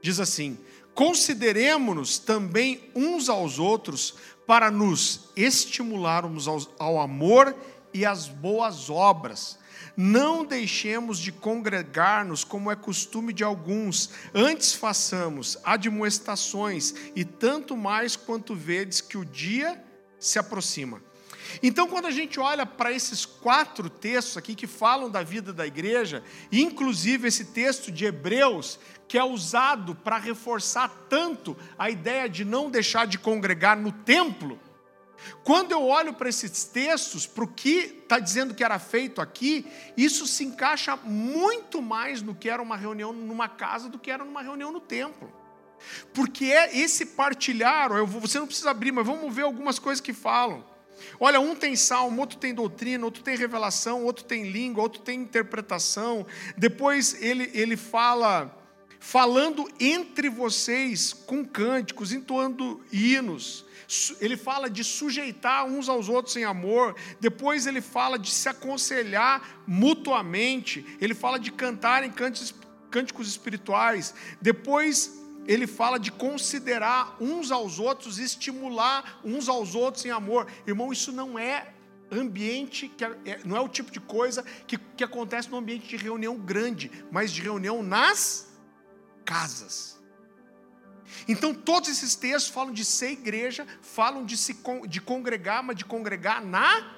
[0.00, 0.58] Diz assim:
[0.94, 4.14] Consideremos-nos também uns aos outros
[4.46, 6.46] para nos estimularmos
[6.78, 7.54] ao, amor
[7.92, 9.58] e às boas obras.
[9.96, 18.16] Não deixemos de congregar-nos como é costume de alguns, antes façamos admoestações, e tanto mais
[18.16, 19.82] quanto vedes que o dia
[20.18, 21.02] se aproxima.
[21.62, 25.66] Então, quando a gente olha para esses quatro textos aqui que falam da vida da
[25.66, 28.78] igreja, inclusive esse texto de Hebreus,
[29.08, 34.58] que é usado para reforçar tanto a ideia de não deixar de congregar no templo,
[35.42, 39.66] quando eu olho para esses textos, para o que está dizendo que era feito aqui,
[39.96, 44.24] isso se encaixa muito mais no que era uma reunião numa casa do que era
[44.24, 45.32] numa reunião no templo.
[46.12, 50.64] Porque é esse partilhar, você não precisa abrir, mas vamos ver algumas coisas que falam.
[51.22, 55.20] Olha, um tem salmo, outro tem doutrina, outro tem revelação, outro tem língua, outro tem
[55.20, 56.26] interpretação.
[56.56, 58.56] Depois ele, ele fala,
[58.98, 63.66] falando entre vocês com cânticos, entoando hinos.
[64.18, 66.96] Ele fala de sujeitar uns aos outros em amor.
[67.20, 70.86] Depois ele fala de se aconselhar mutuamente.
[71.02, 72.10] Ele fala de cantar em
[72.90, 74.14] cânticos espirituais.
[74.40, 75.19] Depois
[75.52, 80.46] ele fala de considerar uns aos outros, estimular uns aos outros em amor.
[80.64, 81.74] Irmão, isso não é
[82.08, 85.96] ambiente, que é, não é o tipo de coisa que, que acontece no ambiente de
[85.96, 88.46] reunião grande, mas de reunião nas
[89.24, 90.00] casas.
[91.26, 95.84] Então, todos esses textos falam de ser igreja, falam de, se, de congregar, mas de
[95.84, 96.94] congregar na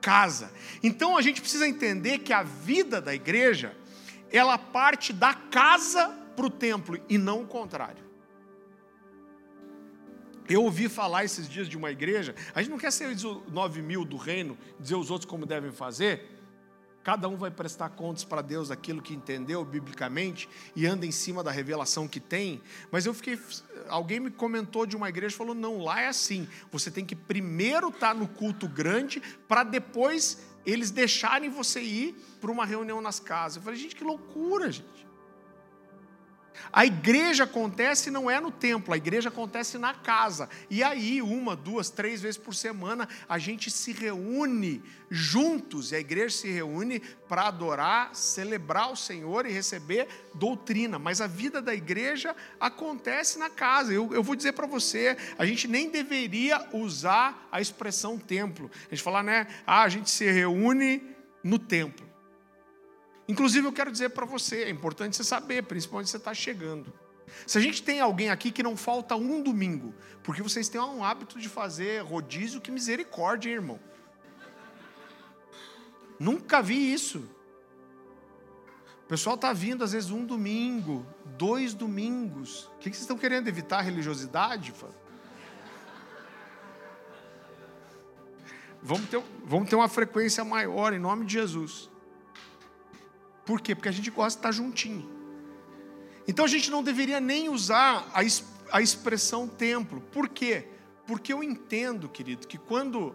[0.00, 0.52] casa.
[0.80, 3.76] Então, a gente precisa entender que a vida da igreja,
[4.30, 8.12] ela parte da casa para o templo e não o contrário.
[10.48, 13.80] Eu ouvi falar esses dias de uma igreja, a gente não quer ser os 9
[13.80, 16.28] mil do reino, dizer os outros como devem fazer.
[17.02, 21.42] Cada um vai prestar contas para Deus aquilo que entendeu biblicamente e anda em cima
[21.42, 22.62] da revelação que tem.
[22.92, 23.40] Mas eu fiquei.
[23.88, 26.46] Alguém me comentou de uma igreja falou: não, lá é assim.
[26.70, 32.52] Você tem que primeiro estar no culto grande para depois eles deixarem você ir para
[32.52, 33.56] uma reunião nas casas.
[33.56, 35.11] Eu falei: gente, que loucura, gente.
[36.72, 40.48] A igreja acontece não é no templo, a igreja acontece na casa.
[40.70, 46.00] E aí, uma, duas, três vezes por semana, a gente se reúne juntos, e a
[46.00, 50.98] igreja se reúne para adorar, celebrar o Senhor e receber doutrina.
[50.98, 53.92] Mas a vida da igreja acontece na casa.
[53.92, 58.70] Eu, eu vou dizer para você, a gente nem deveria usar a expressão templo.
[58.86, 59.46] A gente fala, né?
[59.66, 61.02] Ah, a gente se reúne
[61.42, 62.11] no templo.
[63.32, 66.92] Inclusive, eu quero dizer para você, é importante você saber, principalmente se você está chegando.
[67.46, 71.02] Se a gente tem alguém aqui que não falta um domingo, porque vocês têm um
[71.02, 73.80] hábito de fazer rodízio, que misericórdia, hein, irmão.
[76.20, 77.20] Nunca vi isso.
[79.04, 81.06] O pessoal está vindo, às vezes, um domingo,
[81.38, 82.64] dois domingos.
[82.76, 84.74] O que vocês estão querendo evitar a religiosidade?
[88.82, 91.90] Vamos ter, vamos ter uma frequência maior, em nome de Jesus.
[93.44, 93.74] Por quê?
[93.74, 95.08] Porque a gente gosta de estar juntinho.
[96.26, 98.20] Então a gente não deveria nem usar a,
[98.76, 100.00] a expressão templo.
[100.12, 100.68] Por quê?
[101.06, 103.14] Porque eu entendo, querido, que quando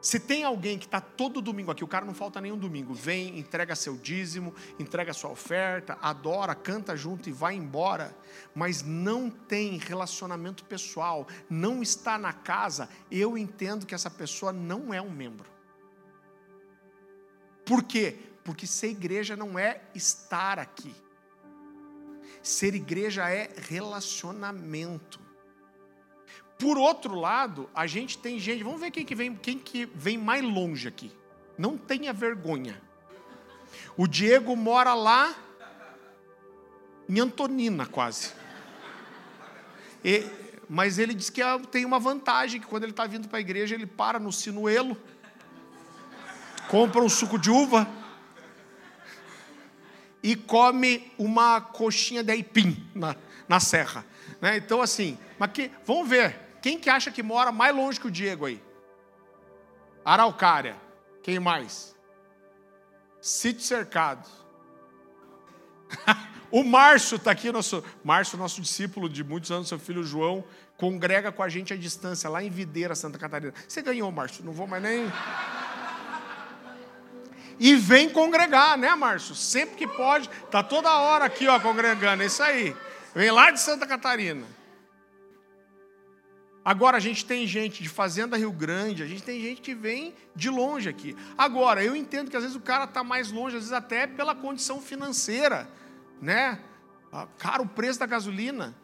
[0.00, 3.38] se tem alguém que está todo domingo aqui, o cara não falta nenhum domingo, vem,
[3.38, 8.16] entrega seu dízimo, entrega sua oferta, adora, canta junto e vai embora,
[8.54, 14.94] mas não tem relacionamento pessoal, não está na casa, eu entendo que essa pessoa não
[14.94, 15.50] é um membro.
[17.66, 18.29] Por quê?
[18.50, 20.92] Porque ser igreja não é estar aqui.
[22.42, 25.20] Ser igreja é relacionamento.
[26.58, 30.18] Por outro lado, a gente tem gente, vamos ver quem que vem, quem que vem
[30.18, 31.12] mais longe aqui.
[31.56, 32.82] Não tenha vergonha.
[33.96, 35.32] O Diego mora lá
[37.08, 38.32] em Antonina, quase.
[40.04, 40.26] E,
[40.68, 41.40] mas ele diz que
[41.70, 44.96] tem uma vantagem, que quando ele está vindo para a igreja, ele para no sinuelo,
[46.68, 47.99] compra um suco de uva
[50.22, 53.16] e come uma coxinha de aipim na,
[53.48, 54.04] na serra.
[54.40, 54.56] Né?
[54.56, 56.36] Então, assim, mas que, vamos ver.
[56.62, 58.62] Quem que acha que mora mais longe que o Diego aí?
[60.04, 60.76] Araucária.
[61.22, 61.94] Quem mais?
[63.20, 64.28] Sítio Cercado.
[66.50, 70.44] o Márcio está aqui, nosso, Márcio, nosso discípulo de muitos anos, seu filho João,
[70.76, 73.52] congrega com a gente à distância, lá em Videira, Santa Catarina.
[73.68, 75.06] Você ganhou, Márcio, não vou mais nem.
[77.60, 79.34] E vem congregar, né, Márcio?
[79.34, 82.74] Sempre que pode, tá toda hora aqui, ó, congregando, é isso aí.
[83.14, 84.46] Vem lá de Santa Catarina.
[86.64, 90.14] Agora a gente tem gente de Fazenda Rio Grande, a gente tem gente que vem
[90.34, 91.14] de longe aqui.
[91.36, 94.34] Agora, eu entendo que às vezes o cara está mais longe, às vezes até pela
[94.34, 95.68] condição financeira,
[96.20, 96.60] né?
[97.12, 98.74] Ah, cara, o preço da gasolina.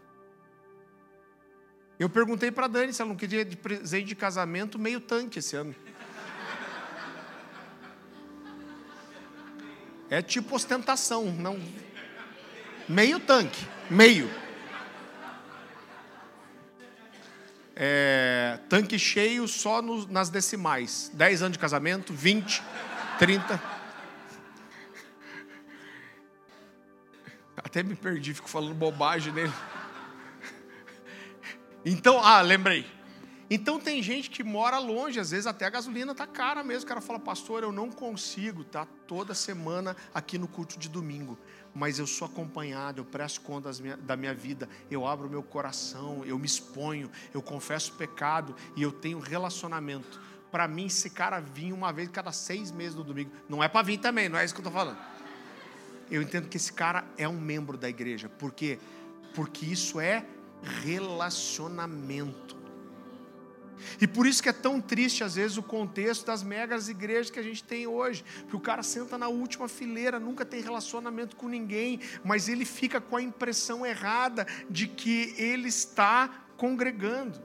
[1.98, 5.56] Eu perguntei para Dani se ela não queria de presente de casamento meio tanque esse
[5.56, 5.74] ano.
[10.08, 11.60] É tipo ostentação, não.
[12.88, 14.30] Meio tanque, meio.
[17.78, 21.10] é, tanque cheio só no, nas decimais.
[21.12, 22.62] 10 anos de casamento, 20,
[23.18, 23.62] 30.
[27.58, 29.52] Até me perdi, fico falando bobagem nele.
[31.84, 32.86] Então, ah, lembrei.
[33.48, 36.84] Então tem gente que mora longe, às vezes até a gasolina tá cara mesmo.
[36.84, 41.38] O cara fala, pastor, eu não consigo, tá toda semana aqui no culto de domingo
[41.76, 46.38] mas eu sou acompanhado, eu presto conta da minha vida, eu abro meu coração, eu
[46.38, 50.18] me exponho, eu confesso pecado e eu tenho relacionamento.
[50.50, 53.30] Para mim, esse cara vinha uma vez cada seis meses no domingo.
[53.46, 54.96] Não é para vir também, não é isso que eu estou falando.
[56.10, 58.26] Eu entendo que esse cara é um membro da igreja.
[58.26, 58.78] Por quê?
[59.34, 60.24] Porque isso é
[60.82, 62.55] relacionamento.
[64.00, 67.38] E por isso que é tão triste, às vezes, o contexto das megas igrejas que
[67.38, 68.24] a gente tem hoje.
[68.40, 73.00] Porque o cara senta na última fileira, nunca tem relacionamento com ninguém, mas ele fica
[73.00, 77.40] com a impressão errada de que ele está congregando.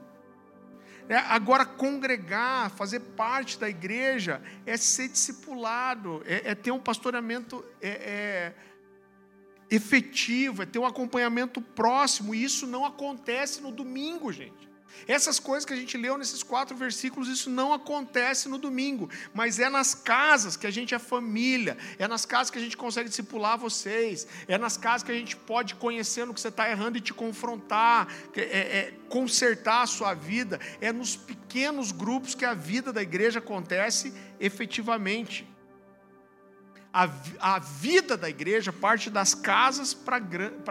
[1.08, 7.64] É, agora, congregar, fazer parte da igreja, é ser discipulado, é, é ter um pastoreamento
[7.80, 8.54] é, é
[9.68, 14.71] efetivo, é ter um acompanhamento próximo, e isso não acontece no domingo, gente.
[15.06, 19.58] Essas coisas que a gente leu nesses quatro versículos, isso não acontece no domingo, mas
[19.58, 23.08] é nas casas que a gente é família, é nas casas que a gente consegue
[23.08, 26.98] discipular vocês, é nas casas que a gente pode conhecer no que você está errando
[26.98, 32.54] e te confrontar, é, é, consertar a sua vida, é nos pequenos grupos que a
[32.54, 35.48] vida da igreja acontece efetivamente.
[36.92, 37.08] A,
[37.40, 40.20] a, vida da igreja parte das casas para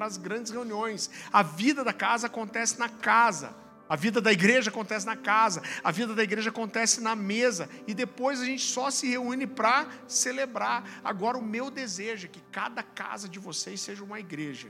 [0.05, 1.09] as grandes reuniões.
[1.33, 3.55] A vida da casa acontece na casa.
[3.91, 7.93] A vida da igreja acontece na casa, a vida da igreja acontece na mesa, e
[7.93, 11.01] depois a gente só se reúne para celebrar.
[11.03, 14.69] Agora, o meu desejo é que cada casa de vocês seja uma igreja.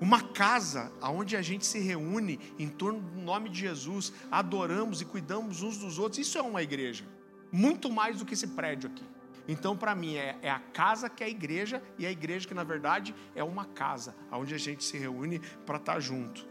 [0.00, 5.04] Uma casa onde a gente se reúne em torno do nome de Jesus, adoramos e
[5.04, 7.04] cuidamos uns dos outros, isso é uma igreja.
[7.50, 9.11] Muito mais do que esse prédio aqui.
[9.48, 12.54] Então, para mim, é, é, a casa que é a igreja, e a igreja que,
[12.54, 16.46] na verdade, é uma casa, onde a gente se reúne para estar tá junto.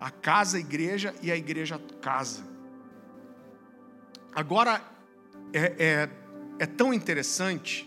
[0.00, 2.42] A casa, a igreja e a igreja, casa.
[4.34, 4.80] Agora,
[5.52, 6.10] é, é,
[6.58, 7.84] é tão interessante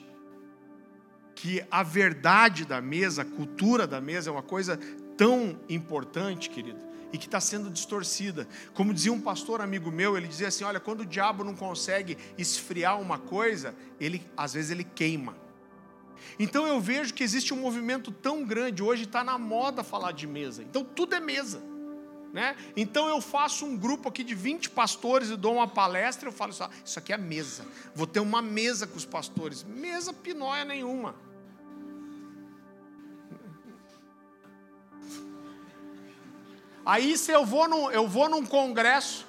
[1.33, 4.77] que a verdade da mesa, a cultura da mesa é uma coisa
[5.17, 8.47] tão importante, querido e que está sendo distorcida.
[8.73, 12.17] Como dizia um pastor amigo meu, ele dizia assim: olha, quando o diabo não consegue
[12.37, 15.35] esfriar uma coisa, ele às vezes ele queima.
[16.39, 20.27] Então eu vejo que existe um movimento tão grande, hoje está na moda falar de
[20.27, 20.63] mesa.
[20.63, 21.61] Então tudo é mesa.
[22.33, 22.55] Né?
[22.77, 26.51] Então eu faço um grupo aqui de 20 pastores e dou uma palestra, eu falo
[26.51, 27.65] isso aqui é mesa.
[27.93, 29.63] Vou ter uma mesa com os pastores.
[29.63, 31.15] Mesa pinóia nenhuma.
[36.85, 39.25] Aí se eu vou num, eu vou num congresso,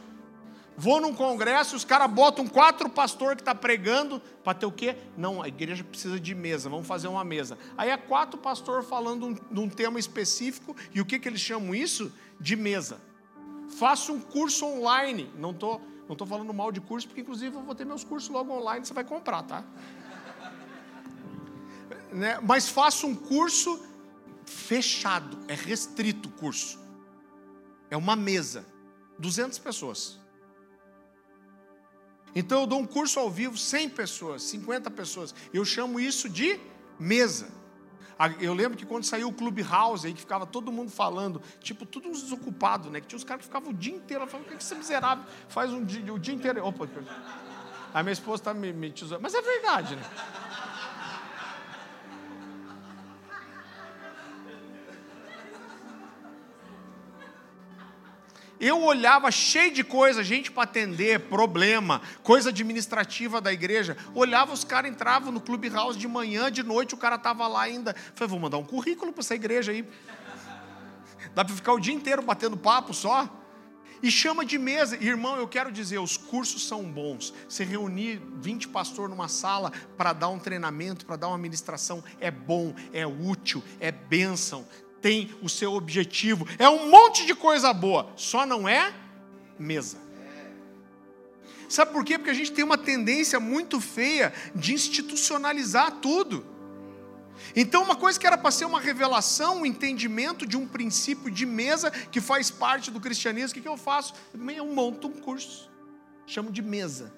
[0.77, 4.97] vou num congresso, os caras botam quatro pastores que está pregando para ter o quê?
[5.17, 7.59] Não, a igreja precisa de mesa, vamos fazer uma mesa.
[7.77, 11.41] Aí é quatro pastores falando um, de um tema específico, e o que, que eles
[11.41, 12.13] chamam isso?
[12.41, 13.01] De mesa.
[13.79, 15.31] Faça um curso online.
[15.39, 18.29] Não estou não tô falando mal de curso, porque inclusive eu vou ter meus cursos
[18.29, 19.65] logo online, você vai comprar, tá?
[22.13, 22.39] né?
[22.43, 23.83] Mas faça um curso
[24.45, 26.82] fechado, é restrito o curso.
[27.93, 28.65] É uma mesa,
[29.19, 30.19] 200 pessoas.
[32.35, 35.35] Então eu dou um curso ao vivo, 100 pessoas, 50 pessoas.
[35.53, 36.59] Eu chamo isso de
[36.99, 37.51] mesa.
[38.41, 42.09] Eu lembro que quando saiu o Clubhouse, aí que ficava todo mundo falando, tipo, tudo
[42.09, 42.99] uns desocupados, né?
[42.99, 45.71] Que tinha os caras que ficavam o dia inteiro, falando, o que esse miserável faz
[45.71, 46.65] um dia, o dia inteiro?
[46.65, 46.89] Opa,
[47.93, 49.23] a minha esposa está me, me tesourando.
[49.23, 50.03] Mas é verdade, né?
[58.63, 63.97] Eu olhava cheio de coisa, gente para atender, problema, coisa administrativa da igreja.
[64.15, 67.63] Olhava, os caras entravam no clube house de manhã, de noite, o cara estava lá
[67.63, 67.93] ainda.
[68.15, 69.85] Falei, vou mandar um currículo para essa igreja aí.
[71.35, 73.29] Dá para ficar o dia inteiro batendo papo só?
[74.01, 74.97] E chama de mesa.
[74.97, 77.35] Irmão, eu quero dizer, os cursos são bons.
[77.49, 82.31] Se reunir 20 pastores numa sala para dar um treinamento, para dar uma ministração, é
[82.31, 84.65] bom, é útil, é bênção
[85.03, 86.47] tem o seu objetivo.
[86.59, 88.95] É um monte de coisa boa, só não é
[89.59, 89.99] mesa.
[91.69, 92.19] Sabe por quê?
[92.19, 96.47] Porque a gente tem uma tendência muito feia de institucionalizar tudo.
[97.57, 101.45] Então, uma coisa que era para ser uma revelação, um entendimento de um princípio de
[101.45, 104.15] mesa que faz parte do cristianismo, o que, que eu faço?
[104.35, 105.71] Eu monto um curso,
[106.27, 107.13] chamo de mesa.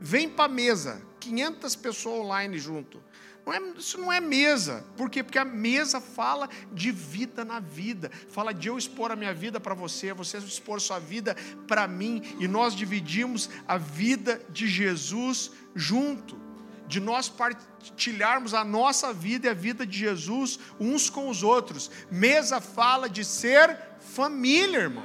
[0.00, 3.02] Vem para a mesa, 500 pessoas online junto.
[3.50, 4.84] Não é, isso não é mesa.
[4.96, 5.24] Por quê?
[5.24, 8.08] Porque a mesa fala de vida na vida.
[8.28, 11.36] Fala de eu expor a minha vida para você, você expor sua vida
[11.66, 12.22] para mim.
[12.38, 16.38] E nós dividimos a vida de Jesus junto.
[16.86, 21.90] De nós partilharmos a nossa vida e a vida de Jesus uns com os outros.
[22.08, 25.02] Mesa fala de ser família, irmão.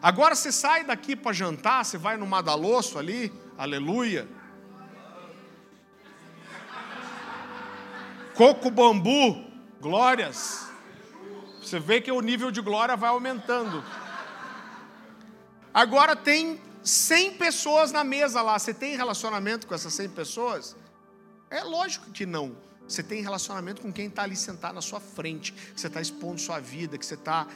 [0.00, 4.26] Agora você sai daqui para jantar, você vai no Madalosso ali, aleluia.
[8.34, 9.44] Coco bambu,
[9.80, 10.68] glórias.
[11.62, 13.82] Você vê que o nível de glória vai aumentando.
[15.72, 18.58] Agora tem 100 pessoas na mesa lá.
[18.58, 20.76] Você tem relacionamento com essas 100 pessoas?
[21.50, 22.56] É lógico que não.
[22.86, 26.40] Você tem relacionamento com quem está ali sentado na sua frente, que você está expondo
[26.40, 27.46] sua vida, que você está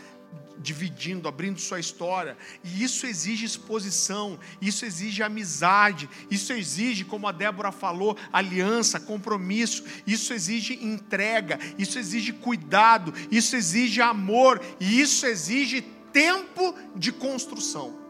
[0.59, 2.37] dividindo, abrindo sua história.
[2.65, 9.85] E isso exige exposição, isso exige amizade, isso exige, como a Débora falou, aliança, compromisso,
[10.07, 18.08] isso exige entrega, isso exige cuidado, isso exige amor, e isso exige tempo de construção.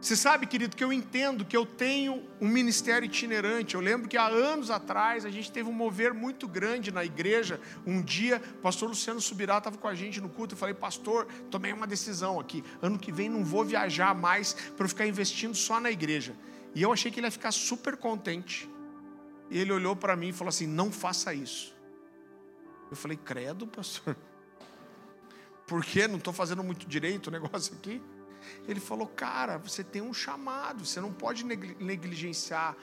[0.00, 3.74] Você sabe, querido, que eu entendo que eu tenho um ministério itinerante.
[3.74, 7.60] Eu lembro que há anos atrás a gente teve um mover muito grande na igreja.
[7.84, 10.54] Um dia, o pastor Luciano Subirá estava com a gente no culto.
[10.54, 12.62] Eu falei, pastor, tomei uma decisão aqui.
[12.80, 16.32] Ano que vem não vou viajar mais para eu ficar investindo só na igreja.
[16.76, 18.70] E eu achei que ele ia ficar super contente.
[19.50, 21.74] E ele olhou para mim e falou assim: não faça isso.
[22.88, 24.16] Eu falei, credo, pastor.
[25.66, 26.06] Por quê?
[26.06, 28.00] Não estou fazendo muito direito o negócio aqui?
[28.66, 32.76] Ele falou: Cara, você tem um chamado, você não pode negligenciar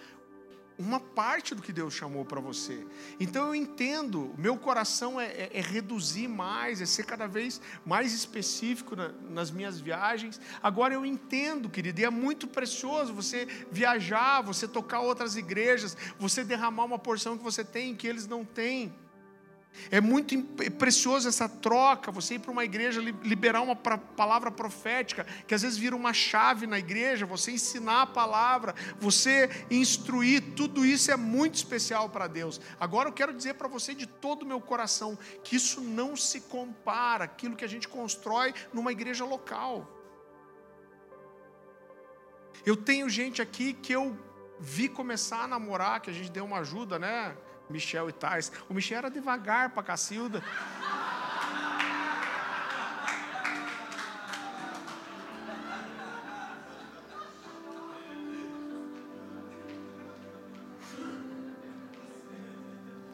[0.77, 2.85] uma parte do que Deus chamou para você.
[3.19, 8.13] Então eu entendo, meu coração é, é, é, reduzir mais, é ser cada vez mais
[8.13, 10.39] específico na, nas minhas viagens.
[10.61, 16.43] Agora eu entendo, querido, e é muito precioso você viajar, você tocar outras igrejas, você
[16.43, 18.93] derramar uma porção que você tem que eles não têm.
[19.91, 20.41] É muito
[20.77, 25.77] precioso essa troca, você ir para uma igreja, liberar uma palavra profética, que às vezes
[25.77, 31.55] vira uma chave na igreja, você ensinar a palavra, você instruir, tudo isso é muito
[31.55, 32.59] especial para Deus.
[32.79, 36.41] Agora eu quero dizer para você de todo o meu coração que isso não se
[36.41, 39.91] compara àquilo que a gente constrói numa igreja local.
[42.65, 44.17] Eu tenho gente aqui que eu
[44.59, 47.35] vi começar a namorar, que a gente deu uma ajuda, né?
[47.69, 48.51] Michel e Tais.
[48.69, 50.43] O Michel era devagar para Cacilda.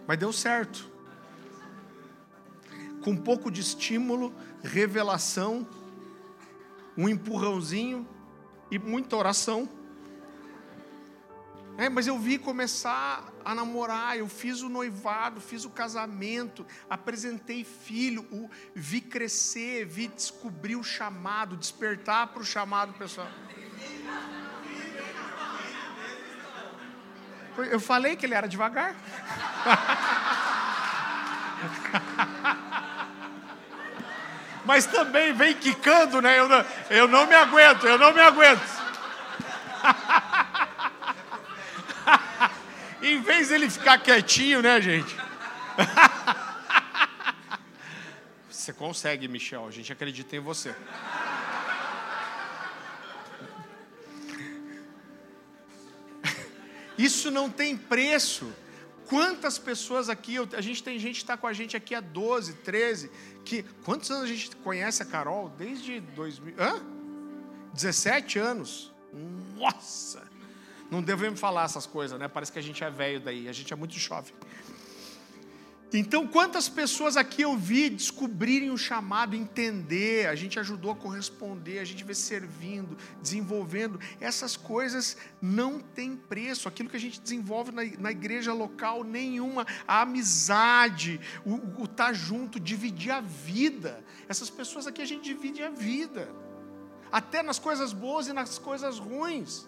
[0.08, 0.92] Mas deu certo.
[3.02, 5.66] Com um pouco de estímulo, revelação,
[6.98, 8.06] um empurrãozinho
[8.70, 9.70] e muita oração.
[11.78, 17.64] É, mas eu vi começar a namorar, eu fiz o noivado, fiz o casamento, apresentei
[17.64, 23.28] filho, o, vi crescer, vi descobrir o chamado, despertar para o chamado pessoal.
[27.58, 28.96] Eu falei que ele era devagar.
[34.66, 36.38] Mas também vem quicando, né?
[36.40, 38.81] Eu não, eu não me aguento, eu não me aguento.
[43.02, 45.14] Em vez dele ficar quietinho, né, gente?
[48.50, 50.76] Você consegue, Michel, a gente acredita em você.
[56.98, 58.54] Isso não tem preço.
[59.08, 62.54] Quantas pessoas aqui, a gente tem gente que está com a gente aqui há 12,
[62.54, 63.12] 13,
[63.44, 65.50] que, quantos anos a gente conhece a Carol?
[65.50, 66.82] Desde 2000, hã?
[67.74, 68.94] 17 anos.
[69.58, 70.31] Nossa!
[70.92, 72.28] Não devemos falar essas coisas, né?
[72.28, 74.34] Parece que a gente é velho daí, a gente é muito jovem.
[75.94, 81.80] Então, quantas pessoas aqui eu vi descobrirem o chamado, entender, a gente ajudou a corresponder,
[81.80, 84.00] a gente vê servindo, desenvolvendo.
[84.20, 86.70] Essas coisas não têm preço.
[86.70, 89.68] Aquilo que a gente desenvolve na, na igreja local, nenhuma.
[89.86, 94.02] A amizade, o estar tá junto, dividir a vida.
[94.30, 96.34] Essas pessoas aqui a gente divide a vida.
[97.12, 99.68] Até nas coisas boas e nas coisas ruins.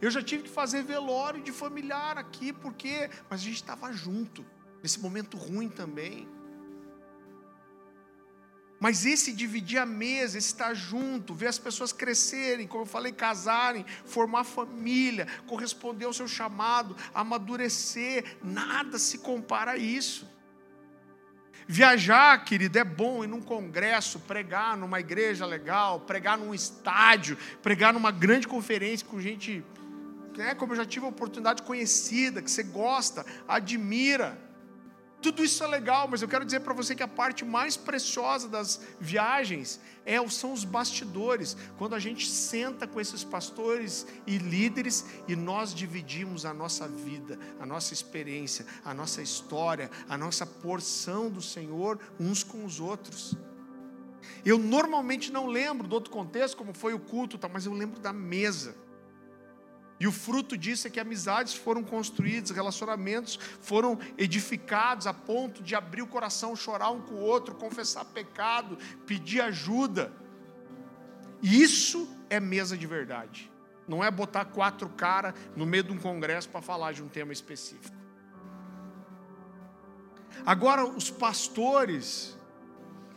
[0.00, 4.44] Eu já tive que fazer velório de familiar aqui, porque mas a gente estava junto
[4.82, 6.28] nesse momento ruim também.
[8.78, 13.12] Mas esse dividir a mesa, esse estar junto, ver as pessoas crescerem, como eu falei,
[13.12, 20.28] casarem, formar família, corresponder ao seu chamado, amadurecer, nada se compara a isso.
[21.66, 27.92] Viajar, querido, é bom ir num congresso, pregar numa igreja legal, pregar num estádio, pregar
[27.92, 29.64] numa grande conferência com gente,
[30.36, 34.38] né, como eu já tive a oportunidade conhecida, que você gosta, admira.
[35.24, 38.46] Tudo isso é legal, mas eu quero dizer para você que a parte mais preciosa
[38.46, 41.56] das viagens é, são os bastidores.
[41.78, 47.38] Quando a gente senta com esses pastores e líderes e nós dividimos a nossa vida,
[47.58, 53.34] a nossa experiência, a nossa história, a nossa porção do Senhor uns com os outros.
[54.44, 58.12] Eu normalmente não lembro do outro contexto, como foi o culto, mas eu lembro da
[58.12, 58.76] mesa.
[60.04, 65.74] E o fruto disso é que amizades foram construídas, relacionamentos foram edificados a ponto de
[65.74, 68.76] abrir o coração, chorar um com o outro, confessar pecado,
[69.06, 70.12] pedir ajuda.
[71.40, 73.50] E isso é mesa de verdade.
[73.88, 77.32] Não é botar quatro caras no meio de um congresso para falar de um tema
[77.32, 77.96] específico.
[80.44, 82.36] Agora, os pastores,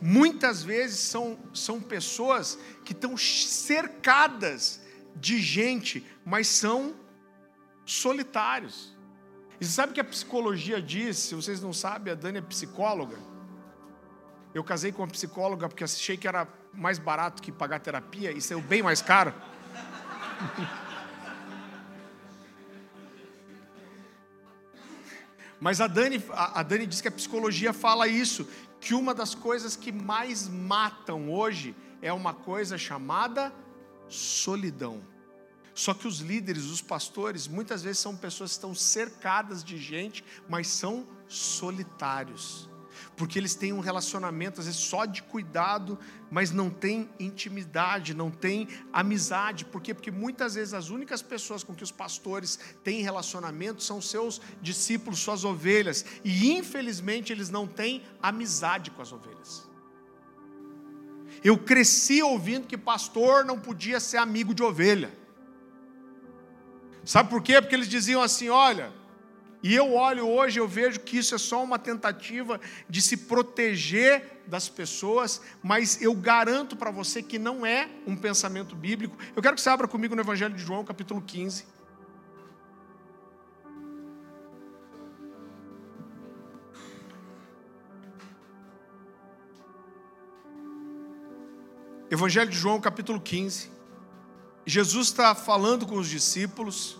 [0.00, 6.94] muitas vezes, são, são pessoas que estão cercadas de gente, mas são
[7.84, 8.96] solitários.
[9.60, 11.16] E você sabe o que a psicologia diz?
[11.18, 13.18] Se vocês não sabem, a Dani é psicóloga.
[14.54, 18.40] Eu casei com uma psicóloga porque achei que era mais barato que pagar terapia e
[18.40, 19.34] saiu bem mais caro.
[25.60, 28.48] Mas a Dani, a Dani diz que a psicologia fala isso,
[28.80, 33.52] que uma das coisas que mais matam hoje é uma coisa chamada
[34.08, 35.02] solidão.
[35.74, 40.24] Só que os líderes, os pastores, muitas vezes são pessoas que estão cercadas de gente,
[40.48, 42.68] mas são solitários.
[43.16, 45.98] Porque eles têm um relacionamento, às vezes, só de cuidado,
[46.30, 49.64] mas não tem intimidade, não tem amizade.
[49.64, 49.94] Por quê?
[49.94, 55.20] Porque muitas vezes as únicas pessoas com que os pastores têm relacionamento são seus discípulos,
[55.20, 56.04] suas ovelhas.
[56.24, 59.67] E infelizmente eles não têm amizade com as ovelhas.
[61.42, 65.12] Eu cresci ouvindo que pastor não podia ser amigo de ovelha.
[67.04, 67.60] Sabe por quê?
[67.60, 68.92] Porque eles diziam assim: olha,
[69.62, 74.42] e eu olho hoje, eu vejo que isso é só uma tentativa de se proteger
[74.46, 79.16] das pessoas, mas eu garanto para você que não é um pensamento bíblico.
[79.34, 81.77] Eu quero que você abra comigo no Evangelho de João, capítulo 15.
[92.10, 93.70] Evangelho de João, capítulo 15.
[94.64, 96.96] Jesus está falando com os discípulos,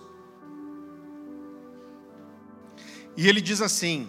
[3.17, 4.07] e ele diz assim: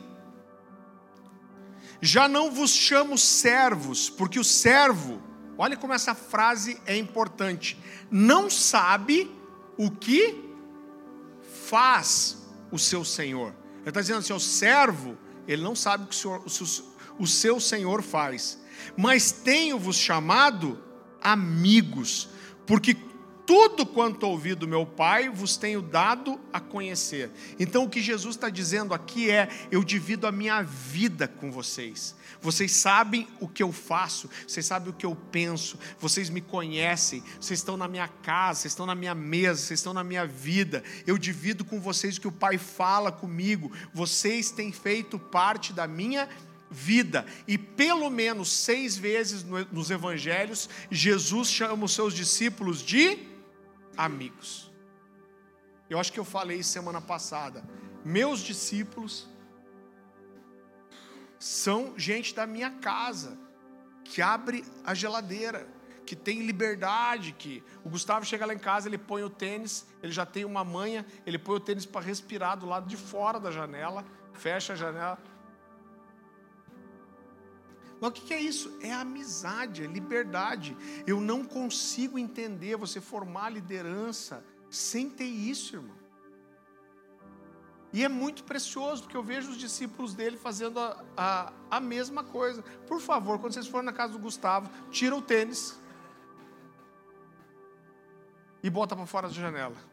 [2.01, 5.21] Já não vos chamo servos, porque o servo,
[5.57, 7.81] olha como essa frase é importante,
[8.11, 9.31] não sabe
[9.77, 10.53] o que
[11.65, 13.53] faz o seu senhor.
[13.79, 16.85] Ele está dizendo assim: o servo, ele não sabe o que o, senhor,
[17.17, 18.59] o seu Senhor faz.
[18.97, 20.88] Mas tenho-vos chamado
[21.21, 22.29] amigos,
[22.65, 22.95] porque
[23.49, 27.31] tudo quanto ouvi do meu Pai vos tenho dado a conhecer.
[27.59, 32.13] Então o que Jesus está dizendo aqui é: eu divido a minha vida com vocês.
[32.39, 37.23] Vocês sabem o que eu faço, vocês sabem o que eu penso, vocês me conhecem,
[37.41, 40.83] vocês estão na minha casa, vocês estão na minha mesa, vocês estão na minha vida.
[41.07, 43.71] Eu divido com vocês o que o Pai fala comigo.
[43.91, 46.48] Vocês têm feito parte da minha vida.
[47.47, 53.27] E pelo menos seis vezes nos evangelhos, Jesus chama os seus discípulos de
[53.97, 54.71] amigos.
[55.89, 57.63] Eu acho que eu falei semana passada.
[58.05, 59.27] Meus discípulos
[61.39, 63.37] são gente da minha casa,
[64.03, 65.67] que abre a geladeira,
[66.05, 70.11] que tem liberdade, que o Gustavo chega lá em casa, ele põe o tênis, ele
[70.11, 73.51] já tem uma manha, ele põe o tênis para respirar do lado de fora da
[73.51, 75.19] janela, fecha a janela.
[77.99, 78.77] Mas o que é isso?
[78.81, 80.75] É amizade, é liberdade.
[81.05, 85.99] Eu não consigo entender você formar liderança sem ter isso, irmão.
[87.91, 92.23] E é muito precioso, porque eu vejo os discípulos dele fazendo a, a, a mesma
[92.23, 92.61] coisa.
[92.87, 95.79] Por favor, quando vocês forem na casa do Gustavo, tira o tênis
[98.61, 99.88] e bota para fora da janela.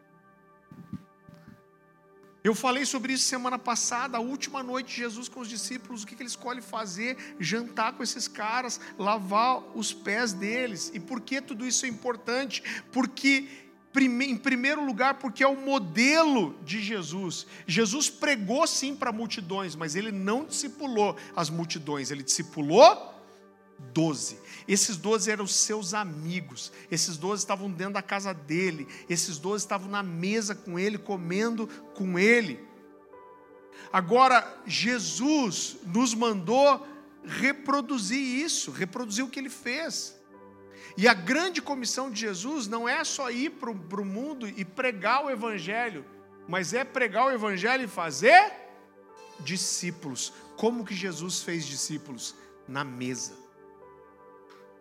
[2.46, 6.06] Eu falei sobre isso semana passada, a última noite de Jesus com os discípulos, o
[6.06, 7.34] que, ele escolhe fazer?
[7.40, 10.92] Jantar com esses caras, lavar os pés deles.
[10.94, 12.62] E por que tudo isso é importante?
[12.92, 13.48] Porque
[13.96, 17.48] em primeiro lugar, porque é o modelo de Jesus.
[17.66, 23.12] Jesus pregou sim para multidões, mas ele não discipulou as multidões, ele discipulou
[23.92, 24.38] doze.
[24.68, 29.88] Esses doze eram seus amigos, esses doze estavam dentro da casa dele, esses doze estavam
[29.88, 32.58] na mesa com ele, comendo com ele.
[33.92, 36.84] Agora, Jesus nos mandou
[37.24, 40.18] reproduzir isso, reproduzir o que ele fez.
[40.96, 45.24] E a grande comissão de Jesus não é só ir para o mundo e pregar
[45.24, 46.04] o Evangelho,
[46.48, 48.52] mas é pregar o Evangelho e fazer
[49.38, 50.32] discípulos.
[50.56, 52.34] Como que Jesus fez discípulos?
[52.66, 53.45] Na mesa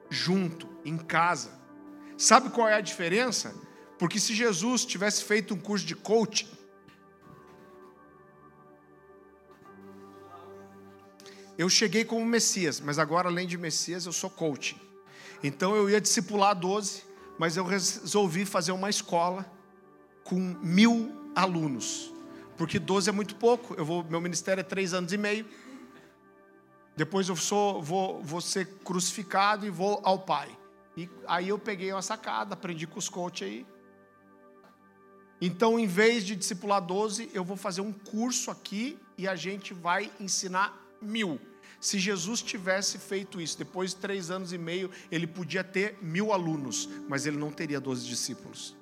[0.09, 1.51] junto, em casa.
[2.17, 3.53] Sabe qual é a diferença?
[3.97, 6.49] Porque se Jesus tivesse feito um curso de coaching,
[11.57, 14.79] eu cheguei como Messias, mas agora além de Messias eu sou coaching.
[15.43, 17.03] Então eu ia discipular 12,
[17.37, 19.45] mas eu resolvi fazer uma escola
[20.23, 22.11] com mil alunos,
[22.57, 23.73] porque 12 é muito pouco.
[23.75, 25.45] Eu vou, meu ministério é três anos e meio.
[26.95, 30.49] Depois eu sou, vou, vou ser crucificado e vou ao Pai.
[30.95, 33.65] E aí eu peguei uma sacada, aprendi com os coaches aí.
[35.41, 39.73] Então, em vez de discipular 12, eu vou fazer um curso aqui e a gente
[39.73, 41.39] vai ensinar mil.
[41.81, 46.31] Se Jesus tivesse feito isso, depois de três anos e meio, ele podia ter mil
[46.31, 48.75] alunos, mas ele não teria 12 discípulos.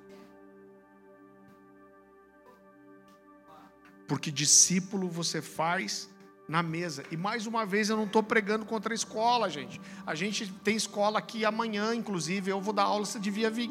[4.06, 6.08] Porque discípulo você faz
[6.48, 7.04] na mesa.
[7.10, 9.80] E mais uma vez eu não estou pregando contra a escola, gente.
[10.06, 13.70] A gente tem escola aqui amanhã, inclusive, eu vou dar aula, você devia vir.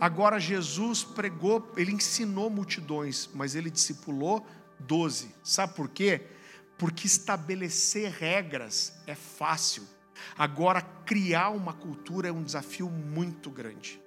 [0.00, 4.46] Agora Jesus pregou, ele ensinou multidões, mas ele discipulou
[4.78, 5.34] doze.
[5.42, 6.22] Sabe por quê?
[6.76, 9.82] Porque estabelecer regras é fácil.
[10.36, 14.00] Agora criar uma cultura é um desafio muito grande.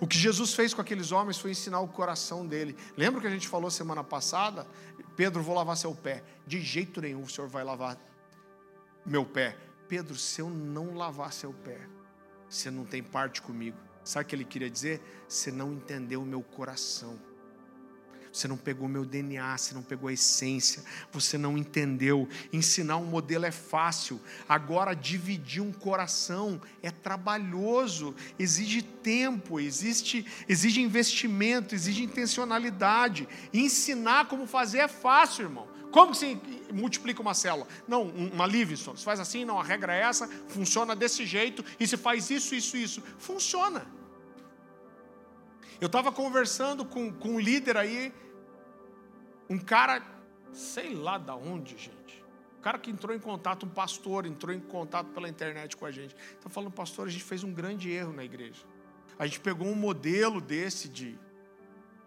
[0.00, 2.76] O que Jesus fez com aqueles homens foi ensinar o coração dele.
[2.96, 4.66] Lembra que a gente falou semana passada?
[5.16, 6.22] Pedro, vou lavar seu pé.
[6.46, 7.98] De jeito nenhum o Senhor vai lavar
[9.04, 9.56] meu pé.
[9.88, 11.80] Pedro, se eu não lavar seu pé,
[12.48, 13.76] você não tem parte comigo.
[14.04, 15.02] Sabe o que ele queria dizer?
[15.28, 17.18] Você não entendeu o meu coração.
[18.38, 22.28] Você não pegou meu DNA, você não pegou a essência, você não entendeu.
[22.52, 30.80] Ensinar um modelo é fácil, agora dividir um coração é trabalhoso, exige tempo, existe, exige
[30.80, 33.28] investimento, exige intencionalidade.
[33.52, 35.66] ensinar como fazer é fácil, irmão.
[35.90, 36.40] Como que se
[36.72, 37.66] multiplica uma célula?
[37.88, 38.96] Não, uma Livingston.
[38.96, 42.54] Se faz assim, não, a regra é essa, funciona desse jeito, e se faz isso,
[42.54, 43.02] isso, isso.
[43.18, 43.84] Funciona.
[45.80, 48.12] Eu estava conversando com, com um líder aí,
[49.48, 50.02] um cara,
[50.52, 52.24] sei lá da onde, gente.
[52.58, 55.90] O cara que entrou em contato, um pastor, entrou em contato pela internet com a
[55.90, 56.14] gente.
[56.34, 58.62] Está falando, pastor, a gente fez um grande erro na igreja.
[59.18, 61.18] A gente pegou um modelo desse de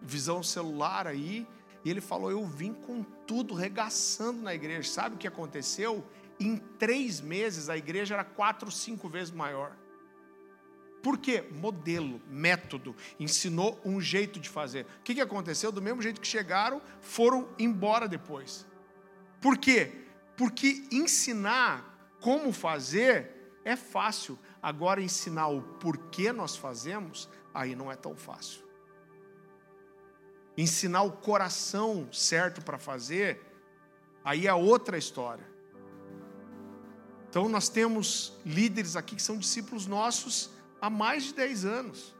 [0.00, 1.46] visão celular aí,
[1.84, 4.88] e ele falou: Eu vim com tudo regaçando na igreja.
[4.88, 6.04] Sabe o que aconteceu?
[6.38, 9.76] Em três meses a igreja era quatro, cinco vezes maior.
[11.02, 11.44] Por quê?
[11.50, 12.94] Modelo, método.
[13.18, 14.86] Ensinou um jeito de fazer.
[15.00, 15.72] O que, que aconteceu?
[15.72, 18.64] Do mesmo jeito que chegaram, foram embora depois.
[19.40, 20.06] Por quê?
[20.36, 24.38] Porque ensinar como fazer é fácil.
[24.62, 28.62] Agora, ensinar o porquê nós fazemos, aí não é tão fácil.
[30.56, 33.40] Ensinar o coração certo para fazer,
[34.22, 35.50] aí é outra história.
[37.28, 40.51] Então, nós temos líderes aqui que são discípulos nossos
[40.82, 42.14] há mais de 10 anos.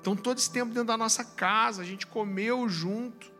[0.00, 3.32] Então, todo esse tempo dentro da nossa casa, a gente comeu junto.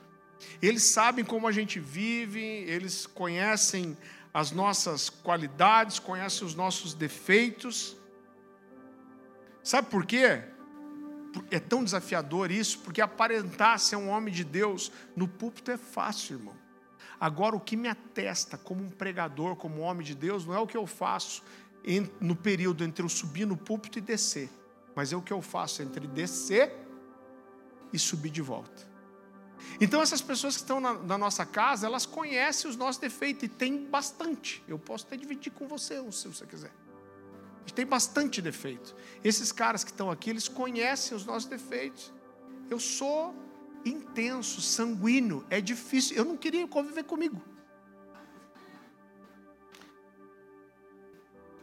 [0.63, 3.97] Eles sabem como a gente vive, eles conhecem
[4.33, 7.97] as nossas qualidades, conhecem os nossos defeitos.
[9.63, 10.43] Sabe por quê?
[11.51, 16.39] É tão desafiador isso, porque aparentar ser um homem de Deus no púlpito é fácil,
[16.39, 16.57] irmão.
[17.21, 20.59] Agora, o que me atesta como um pregador, como um homem de Deus, não é
[20.59, 21.43] o que eu faço
[22.21, 24.51] no período entre eu subir no púlpito e descer,
[24.95, 26.75] mas é o que eu faço entre descer
[27.93, 28.97] e subir de volta.
[29.81, 33.49] Então, essas pessoas que estão na, na, nossa casa, elas conhecem os nossos defeitos e
[33.49, 34.63] tem bastante.
[34.69, 36.73] Eu posso até dividir com você, se você quiser.
[37.57, 38.95] A gente tem bastante defeito.
[39.25, 42.13] Esses caras que estão aqui, eles conhecem os nossos defeitos.
[42.71, 43.35] Eu sou
[43.85, 46.17] intenso, sanguíneo, é difícil.
[46.17, 47.43] Eu não queria conviver comigo.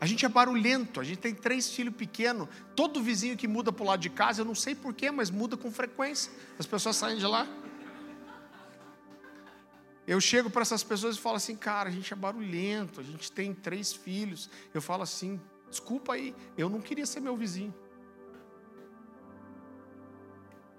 [0.04, 2.50] A gente é barulhento, a gente tem três filhos pequenos.
[2.76, 5.56] Todo vizinho que muda para o lado de casa, eu não sei porquê, mas muda
[5.56, 6.30] com frequência.
[6.60, 7.48] As pessoas saem de lá.
[10.06, 13.32] Eu chego para essas pessoas e falo assim, cara, a gente é barulhento, a gente
[13.32, 14.50] tem três filhos.
[14.74, 15.40] Eu falo assim,
[15.70, 17.74] desculpa aí, eu não queria ser meu vizinho.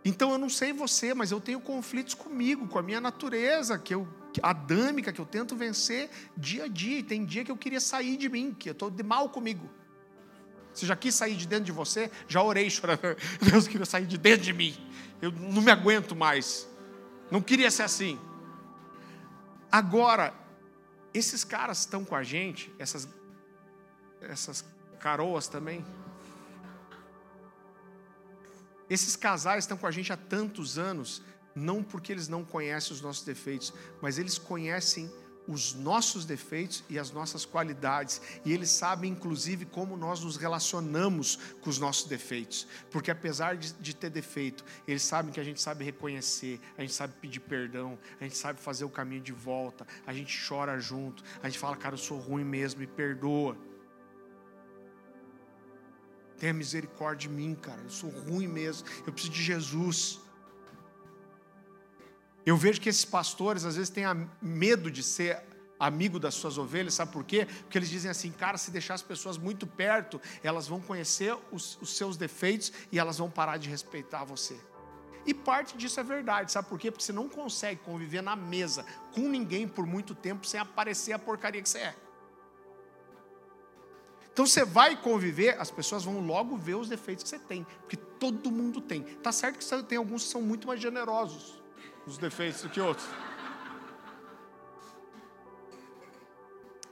[0.05, 3.95] Então eu não sei você, mas eu tenho conflitos comigo, com a minha natureza, que
[3.95, 4.07] eu
[4.43, 6.99] adâmica que eu tento vencer dia a dia.
[6.99, 9.69] E tem dia que eu queria sair de mim, que eu estou de mal comigo.
[10.73, 12.11] Você já quis sair de dentro de você?
[12.27, 13.01] Já orei chorando.
[13.41, 14.77] Deus queria sair de dentro de mim.
[15.23, 16.69] Eu não me aguento mais.
[17.31, 18.19] Não queria ser assim.
[19.71, 20.35] Agora,
[21.13, 23.09] esses caras estão com a gente, essas,
[24.21, 24.65] essas
[24.99, 25.85] caroas também.
[28.91, 31.23] Esses casais estão com a gente há tantos anos
[31.55, 35.11] não porque eles não conhecem os nossos defeitos, mas eles conhecem
[35.47, 41.37] os nossos defeitos e as nossas qualidades, e eles sabem inclusive como nós nos relacionamos
[41.61, 45.61] com os nossos defeitos, porque apesar de, de, ter defeito, eles sabem que a gente
[45.61, 49.87] sabe reconhecer, a gente sabe pedir perdão, a gente sabe fazer o caminho de volta,
[50.07, 53.57] a gente chora junto, a gente fala, cara, eu sou ruim mesmo, me perdoa.
[56.39, 60.24] Tenha misericórdia de mim, cara, eu sou ruim mesmo, eu preciso de Jesus.
[62.47, 64.05] Eu vejo que esses pastores às vezes têm
[64.41, 65.43] medo de ser
[65.79, 67.47] amigo das suas ovelhas, sabe por quê?
[67.63, 71.79] Porque eles dizem assim, cara, se deixar as pessoas muito perto, elas vão conhecer os,
[71.81, 74.59] os seus defeitos e elas vão parar de respeitar você.
[75.27, 76.91] E parte disso é verdade, sabe por quê?
[76.91, 81.19] Porque você não consegue conviver na mesa com ninguém por muito tempo sem aparecer a
[81.19, 81.95] porcaria que você é.
[84.31, 87.97] Então você vai conviver, as pessoas vão logo ver os defeitos que você tem, porque
[87.97, 89.03] todo mundo tem.
[89.03, 91.64] Tá certo que tem alguns que são muito mais generosos
[92.07, 93.07] os defeitos do que outros.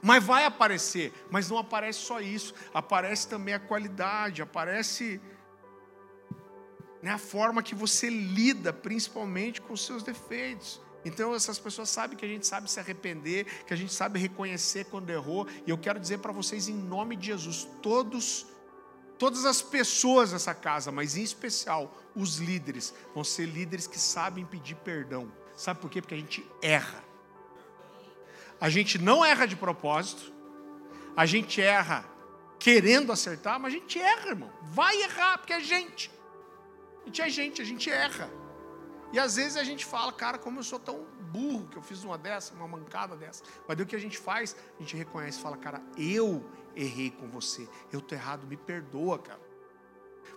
[0.01, 5.21] Mas vai aparecer, mas não aparece só isso, aparece também a qualidade, aparece
[7.01, 10.81] né, a forma que você lida, principalmente com os seus defeitos.
[11.05, 14.85] Então essas pessoas sabem que a gente sabe se arrepender, que a gente sabe reconhecer
[14.85, 18.45] quando errou, e eu quero dizer para vocês em nome de Jesus, todos
[19.17, 24.45] todas as pessoas nessa casa, mas em especial os líderes, vão ser líderes que sabem
[24.45, 25.31] pedir perdão.
[25.55, 26.01] Sabe por quê?
[26.01, 27.03] Porque a gente erra.
[28.59, 30.31] A gente não erra de propósito,
[31.15, 32.05] a gente erra
[32.57, 34.51] querendo acertar, mas a gente erra, irmão.
[34.61, 36.09] Vai errar, porque é gente.
[37.01, 38.29] A gente é gente, a gente erra.
[39.11, 42.03] E às vezes a gente fala, cara, como eu sou tão burro que eu fiz
[42.03, 43.43] uma dessa, uma mancada dessa.
[43.67, 44.55] Mas daí o que a gente faz?
[44.79, 46.43] A gente reconhece e fala, cara, eu
[46.75, 49.41] errei com você, eu tô errado, me perdoa, cara.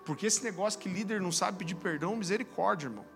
[0.05, 3.07] Porque esse negócio que líder não sabe pedir perdão, misericórdia, irmão.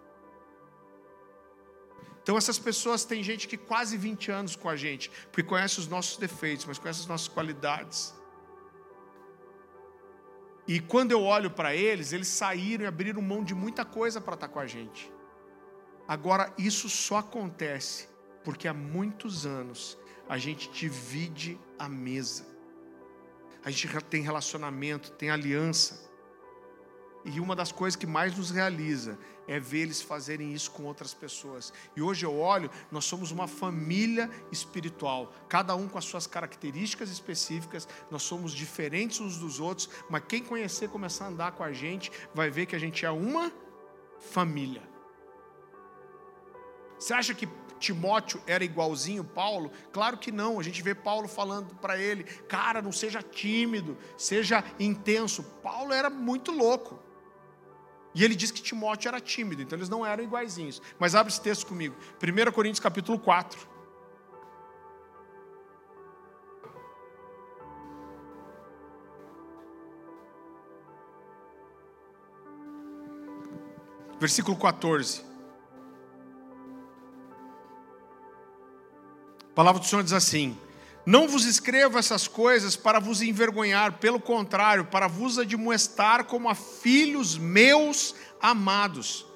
[2.23, 5.89] Então essas pessoas têm gente que quase 20 anos com a gente, porque conhece os
[5.89, 8.15] nossos defeitos, mas conhece as nossas qualidades.
[10.67, 14.35] E quando eu olho para eles, eles saíram e abriram mão de muita coisa para
[14.35, 15.11] estar com a gente.
[16.07, 18.09] Agora, isso só acontece
[18.45, 19.99] porque há muitos anos
[20.29, 22.47] a gente divide a mesa
[23.65, 26.09] a gente tem relacionamento, tem aliança.
[27.25, 31.13] E uma das coisas que mais nos realiza é ver eles fazerem isso com outras
[31.13, 31.73] pessoas.
[31.95, 37.11] E hoje eu olho, nós somos uma família espiritual, cada um com as suas características
[37.11, 41.73] específicas, nós somos diferentes uns dos outros, mas quem conhecer, começar a andar com a
[41.73, 43.53] gente, vai ver que a gente é uma
[44.19, 44.83] família.
[46.99, 47.49] Você acha que
[47.81, 49.73] Timóteo era igualzinho Paulo?
[49.91, 50.61] Claro que não.
[50.61, 55.43] A gente vê Paulo falando para ele: "Cara, não seja tímido, seja intenso".
[55.63, 57.01] Paulo era muito louco.
[58.15, 60.83] E ele diz que Timóteo era tímido, então eles não eram iguaizinhos.
[60.99, 61.97] Mas abre esse texto comigo.
[62.21, 63.71] 1 Coríntios capítulo 4.
[74.19, 75.30] Versículo 14.
[79.61, 80.57] Palavra do Senhor diz assim:
[81.05, 86.55] não vos escrevo essas coisas para vos envergonhar, pelo contrário, para vos admoestar como a
[86.55, 89.27] filhos meus amados.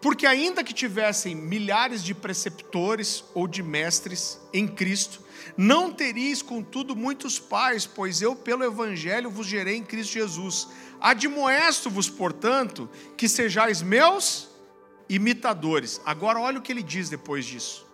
[0.00, 5.20] Porque, ainda que tivessem milhares de preceptores ou de mestres em Cristo,
[5.56, 10.68] não teríeis, contudo, muitos pais, pois eu, pelo Evangelho, vos gerei em Cristo Jesus.
[11.00, 14.48] Admoesto-vos, portanto, que sejais meus
[15.08, 16.00] imitadores.
[16.04, 17.84] Agora, olha o que ele diz depois disso.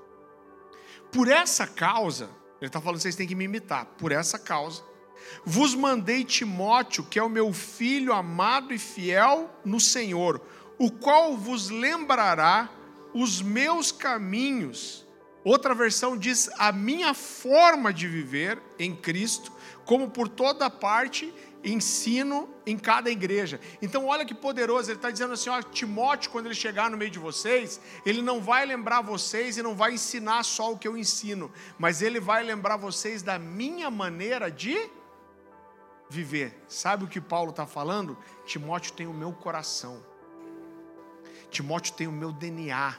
[1.13, 2.31] Por essa causa,
[2.61, 3.87] ele está falando, vocês têm que me imitar.
[3.99, 4.83] Por essa causa,
[5.45, 10.41] vos mandei Timóteo, que é o meu filho amado e fiel no Senhor,
[10.79, 12.71] o qual vos lembrará
[13.13, 15.07] os meus caminhos.
[15.43, 19.53] Outra versão diz a minha forma de viver em Cristo,
[19.85, 21.33] como por toda parte
[21.65, 23.61] ensino em cada igreja.
[23.83, 27.11] Então, olha que poderoso, ele está dizendo assim: ó, Timóteo, quando ele chegar no meio
[27.11, 30.97] de vocês, ele não vai lembrar vocês e não vai ensinar só o que eu
[30.97, 34.91] ensino, mas ele vai lembrar vocês da minha maneira de
[36.09, 36.63] viver.
[36.67, 38.17] Sabe o que Paulo está falando?
[38.45, 40.03] Timóteo tem o meu coração,
[41.51, 42.97] Timóteo tem o meu DNA,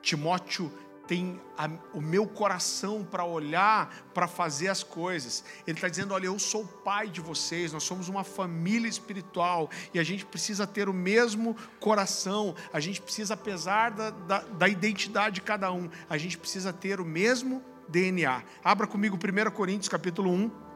[0.00, 0.72] Timóteo
[1.06, 5.44] tem a, o meu coração para olhar, para fazer as coisas.
[5.66, 9.70] Ele está dizendo: olha, eu sou o pai de vocês, nós somos uma família espiritual
[9.94, 14.68] e a gente precisa ter o mesmo coração, a gente precisa, apesar da, da, da
[14.68, 18.42] identidade de cada um, a gente precisa ter o mesmo DNA.
[18.62, 20.66] Abra comigo 1 Coríntios capítulo 1.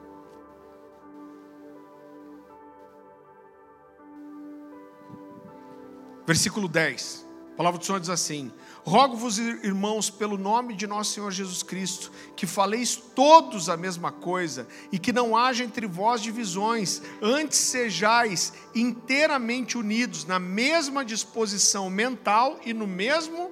[6.27, 7.27] Versículo 10.
[7.55, 8.53] A palavra do Senhor diz assim:
[8.83, 14.67] Rogo-vos, irmãos, pelo nome de nosso Senhor Jesus Cristo, que faleis todos a mesma coisa
[14.91, 22.59] e que não haja entre vós divisões, antes sejais inteiramente unidos na mesma disposição mental
[22.65, 23.51] e no mesmo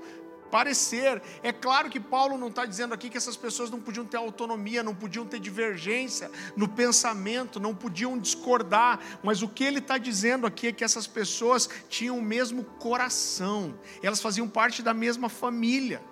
[0.50, 1.22] parecer.
[1.42, 4.82] É claro que Paulo não está dizendo aqui que essas pessoas não podiam ter autonomia,
[4.82, 10.46] não podiam ter divergência no pensamento, não podiam discordar, mas o que ele está dizendo
[10.46, 16.02] aqui é que essas pessoas tinham o mesmo coração, elas faziam parte da mesma família.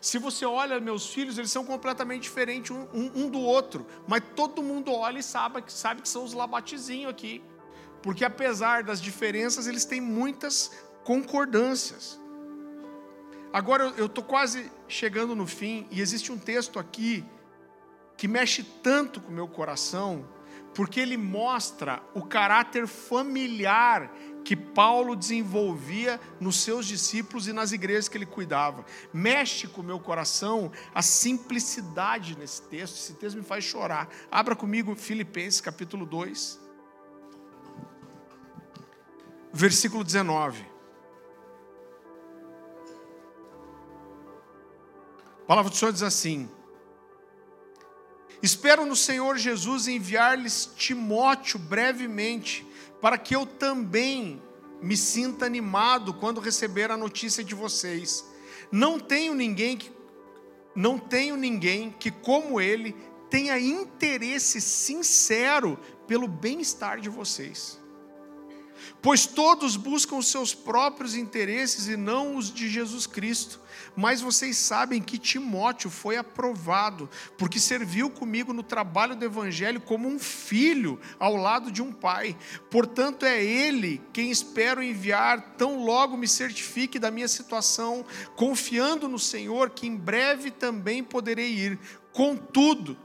[0.00, 4.22] Se você olha meus filhos, eles são completamente diferentes um, um, um do outro, mas
[4.34, 7.42] todo mundo olha e sabe, sabe que são os labatizinhos aqui,
[8.02, 10.70] porque apesar das diferenças, eles têm muitas
[11.04, 12.18] concordâncias.
[13.52, 17.24] Agora eu estou quase chegando no fim e existe um texto aqui
[18.16, 20.24] que mexe tanto com o meu coração,
[20.74, 24.12] porque ele mostra o caráter familiar
[24.44, 28.84] que Paulo desenvolvia nos seus discípulos e nas igrejas que ele cuidava.
[29.12, 32.94] Mexe com o meu coração a simplicidade nesse texto.
[32.94, 34.08] Esse texto me faz chorar.
[34.30, 36.60] Abra comigo Filipenses capítulo 2,
[39.52, 40.69] versículo 19.
[45.50, 46.48] Palavra do Senhor diz assim:
[48.40, 52.64] Espero no Senhor Jesus enviar-lhes Timóteo brevemente,
[53.00, 54.40] para que eu também
[54.80, 58.24] me sinta animado quando receber a notícia de vocês.
[58.70, 59.90] Não tenho ninguém que
[60.72, 62.94] não tenho ninguém que como ele
[63.28, 67.79] tenha interesse sincero pelo bem-estar de vocês.
[69.02, 73.60] Pois todos buscam os seus próprios interesses e não os de Jesus Cristo.
[73.96, 80.08] Mas vocês sabem que Timóteo foi aprovado, porque serviu comigo no trabalho do Evangelho como
[80.08, 82.36] um filho ao lado de um pai.
[82.70, 88.04] Portanto, é ele quem espero enviar, tão logo me certifique da minha situação,
[88.36, 91.78] confiando no Senhor que em breve também poderei ir.
[92.12, 92.96] Contudo,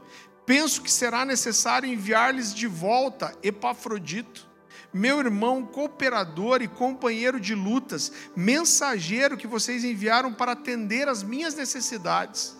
[0.44, 4.55] penso que será necessário enviar-lhes de volta Epafrodito
[4.96, 11.54] meu irmão, cooperador e companheiro de lutas, mensageiro que vocês enviaram para atender às minhas
[11.54, 12.56] necessidades.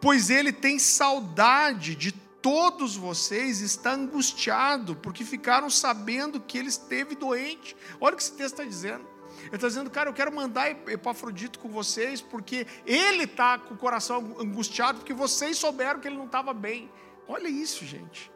[0.00, 7.14] Pois ele tem saudade de todos vocês está angustiado, porque ficaram sabendo que ele esteve
[7.14, 7.76] doente.
[8.00, 9.06] Olha o que esse texto está dizendo.
[9.46, 13.78] Ele está dizendo, cara, eu quero mandar Epafrodito com vocês, porque ele está com o
[13.78, 16.90] coração angustiado, porque vocês souberam que ele não estava bem.
[17.28, 18.31] Olha isso, gente.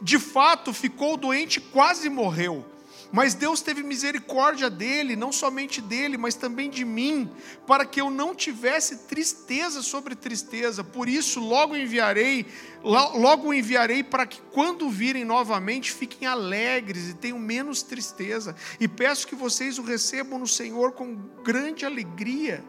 [0.00, 2.64] De fato, ficou doente, quase morreu.
[3.10, 7.30] Mas Deus teve misericórdia dele, não somente dele, mas também de mim,
[7.66, 10.84] para que eu não tivesse tristeza sobre tristeza.
[10.84, 12.44] Por isso, logo enviarei,
[12.82, 18.54] logo enviarei para que quando virem novamente, fiquem alegres e tenham menos tristeza.
[18.78, 22.62] E peço que vocês o recebam no Senhor com grande alegria.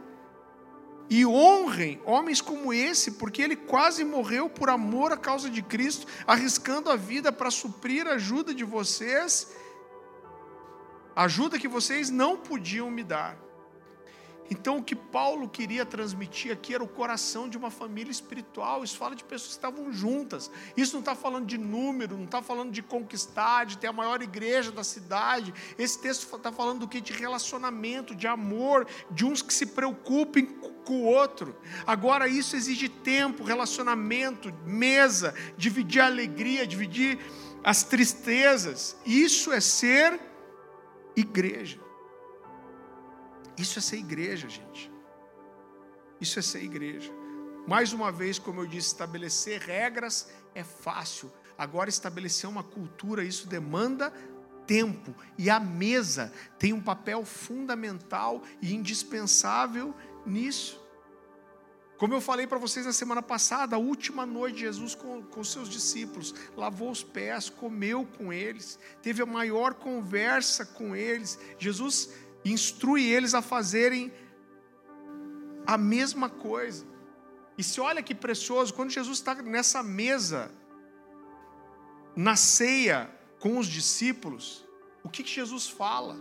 [1.09, 6.05] E honrem homens como esse, porque ele quase morreu por amor à causa de Cristo,
[6.27, 9.47] arriscando a vida para suprir a ajuda de vocês
[11.23, 13.37] ajuda que vocês não podiam me dar.
[14.51, 18.83] Então, o que Paulo queria transmitir aqui era o coração de uma família espiritual.
[18.83, 20.49] Isso fala de pessoas que estavam juntas.
[20.75, 24.23] Isso não está falando de número, não está falando de conquistar, de ter a maior
[24.23, 25.53] igreja da cidade.
[25.77, 26.99] Esse texto está falando do que?
[26.99, 30.47] De relacionamento, de amor, de uns que se preocupem
[30.85, 31.55] com o outro.
[31.85, 37.19] Agora, isso exige tempo, relacionamento, mesa, dividir a alegria, dividir
[37.63, 38.97] as tristezas.
[39.05, 40.19] Isso é ser
[41.15, 41.79] igreja.
[43.57, 44.91] Isso é ser igreja, gente.
[46.19, 47.11] Isso é ser igreja.
[47.67, 51.31] Mais uma vez, como eu disse, estabelecer regras é fácil.
[51.57, 54.13] Agora, estabelecer uma cultura, isso demanda
[54.65, 55.15] tempo.
[55.37, 59.93] E a mesa tem um papel fundamental e indispensável
[60.29, 60.79] nisso.
[61.97, 65.67] Como eu falei para vocês na semana passada, a última noite, Jesus com, com seus
[65.67, 71.37] discípulos lavou os pés, comeu com eles, teve a maior conversa com eles.
[71.57, 72.11] Jesus
[72.45, 74.13] instrui eles a fazerem
[75.67, 76.85] a mesma coisa.
[77.57, 80.49] E se olha que precioso, quando Jesus está nessa mesa,
[82.15, 84.65] na ceia com os discípulos,
[85.03, 86.17] o que, que Jesus fala?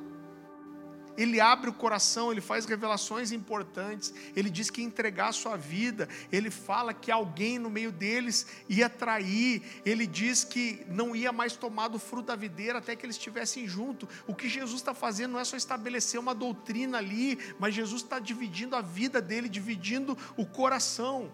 [1.18, 5.56] Ele abre o coração, ele faz revelações importantes, ele diz que ia entregar a sua
[5.56, 11.32] vida, ele fala que alguém no meio deles ia trair, ele diz que não ia
[11.32, 14.08] mais tomar do fruto da videira até que eles estivessem juntos.
[14.28, 18.20] O que Jesus está fazendo não é só estabelecer uma doutrina ali, mas Jesus está
[18.20, 21.32] dividindo a vida dele, dividindo o coração.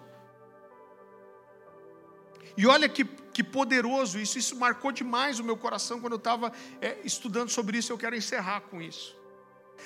[2.56, 6.52] E olha que, que poderoso isso, isso marcou demais o meu coração quando eu estava
[6.80, 7.92] é, estudando sobre isso.
[7.92, 9.23] Eu quero encerrar com isso.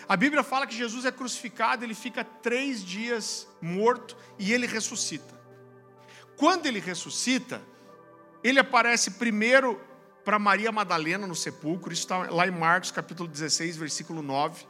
[0.09, 5.39] A Bíblia fala que Jesus é crucificado, ele fica três dias morto e ele ressuscita.
[6.37, 7.61] Quando ele ressuscita,
[8.43, 9.81] ele aparece primeiro
[10.25, 14.67] para Maria Madalena no sepulcro, isso está lá em Marcos capítulo 16, versículo 9.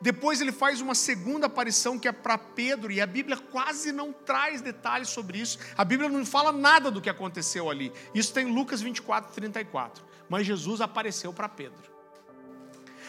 [0.00, 4.12] Depois ele faz uma segunda aparição que é para Pedro, e a Bíblia quase não
[4.12, 5.58] traz detalhes sobre isso.
[5.76, 7.92] A Bíblia não fala nada do que aconteceu ali.
[8.14, 10.04] Isso tem Lucas 24, 34.
[10.28, 11.95] Mas Jesus apareceu para Pedro.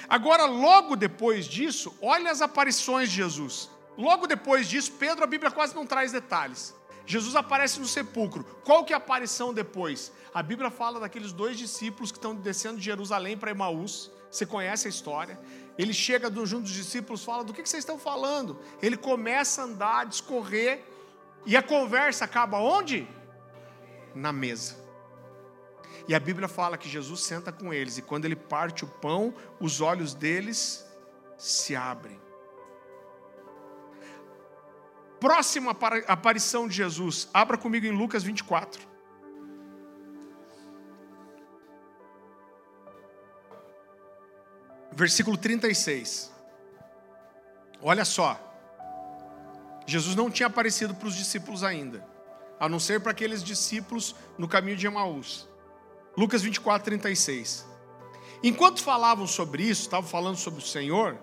[0.10, 3.70] Agora, logo depois disso, olha as aparições de Jesus.
[3.98, 6.76] Logo depois disso, Pedro, a Bíblia quase não traz detalhes.
[7.06, 8.44] Jesus aparece no sepulcro.
[8.64, 10.12] Qual que é a aparição depois?
[10.34, 14.12] A Bíblia fala daqueles dois discípulos que estão descendo de Jerusalém para Emaús.
[14.30, 15.40] Você conhece a história?
[15.78, 18.60] Ele chega junto dos discípulos, fala: Do que vocês estão falando?
[18.82, 20.84] Ele começa a andar, a discorrer,
[21.46, 23.08] e a conversa acaba onde?
[24.14, 24.87] Na mesa.
[26.08, 29.34] E a Bíblia fala que Jesus senta com eles, e quando ele parte o pão,
[29.60, 30.86] os olhos deles
[31.38, 32.20] se abrem.
[35.20, 35.76] Próxima
[36.08, 38.88] aparição de Jesus, abra comigo em Lucas 24.
[44.92, 46.32] Versículo 36.
[47.82, 48.44] Olha só.
[49.86, 52.06] Jesus não tinha aparecido para os discípulos ainda,
[52.60, 55.47] a não ser para aqueles discípulos no caminho de Emaús.
[56.18, 57.64] Lucas 24, 36.
[58.44, 61.18] Enquanto falavam sobre isso, estavam falando sobre o Senhor,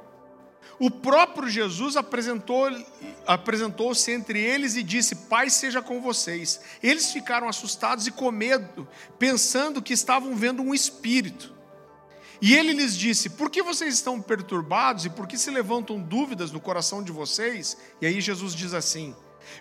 [0.78, 2.84] o próprio Jesus apresentou-se
[3.26, 6.60] apresentou entre eles e disse: Pai seja com vocês.
[6.82, 8.86] Eles ficaram assustados e com medo,
[9.18, 11.52] pensando que estavam vendo um espírito.
[12.40, 16.50] E ele lhes disse: Por que vocês estão perturbados e por que se levantam dúvidas
[16.50, 17.76] no coração de vocês?
[18.00, 19.14] E aí Jesus diz assim: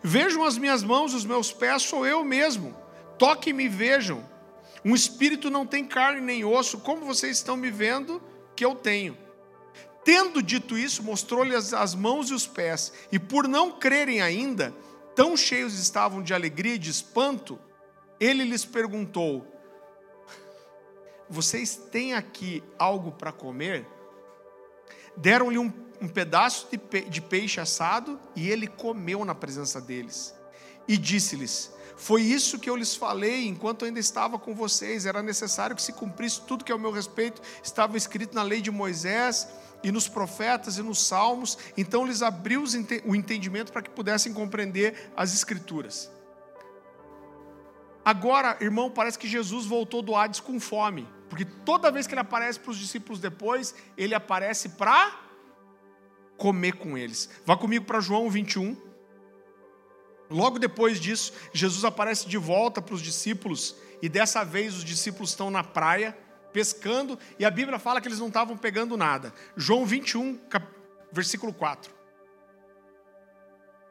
[0.03, 2.75] Vejam as minhas mãos, os meus pés, sou eu mesmo.
[3.17, 4.32] Toquem-me e vejam.
[4.85, 8.21] Um espírito não tem carne nem osso, como vocês estão me vendo
[8.55, 9.17] que eu tenho.
[10.03, 14.75] Tendo dito isso, mostrou-lhes as mãos e os pés, e por não crerem ainda,
[15.15, 17.57] tão cheios estavam de alegria e de espanto,
[18.19, 19.47] ele lhes perguntou:
[21.29, 23.87] Vocês têm aqui algo para comer?
[25.15, 30.35] Deram-lhe um, um, pedaço de, pe de peixe assado e ele comeu na presença deles.
[30.85, 35.05] E disse-lhes: Foi isso que eu lhes falei enquanto ainda estava com vocês.
[35.05, 38.71] Era necessário que se cumprisse tudo que ao meu respeito estava escrito na lei de
[38.71, 39.47] Moisés
[39.83, 41.57] e nos profetas e nos salmos.
[41.77, 42.63] Então lhes abriu
[43.05, 46.09] o entendimento para que pudessem compreender as escrituras.
[48.05, 52.19] Agora, irmão, parece que Jesus voltou do Hades com fome, porque toda vez que ele
[52.19, 55.21] aparece para os discípulos depois, ele aparece para
[56.37, 57.29] comer com eles.
[57.45, 58.75] Vá comigo para João 21.
[60.29, 65.29] Logo depois disso, Jesus aparece de volta para os discípulos, e dessa vez os discípulos
[65.29, 66.17] estão na praia,
[66.51, 69.33] pescando, e a Bíblia fala que eles não estavam pegando nada.
[69.55, 70.39] João 21,
[71.11, 71.91] versículo 4.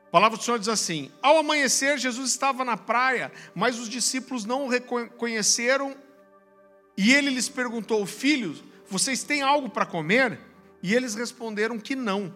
[0.06, 4.44] A palavra do Senhor diz assim: Ao amanhecer, Jesus estava na praia, mas os discípulos
[4.44, 5.96] não o reconheceram,
[6.96, 10.38] e ele lhes perguntou: Filhos, vocês têm algo para comer?
[10.82, 12.34] E eles responderam que não.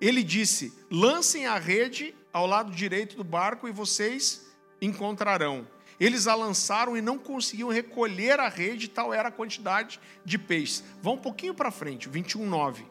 [0.00, 4.46] Ele disse: Lancem a rede ao lado direito do barco e vocês
[4.78, 5.66] encontrarão.
[5.98, 10.84] Eles a lançaram e não conseguiam recolher a rede, tal era a quantidade de peixes.
[11.00, 12.84] Vão um pouquinho para frente, 21, 9.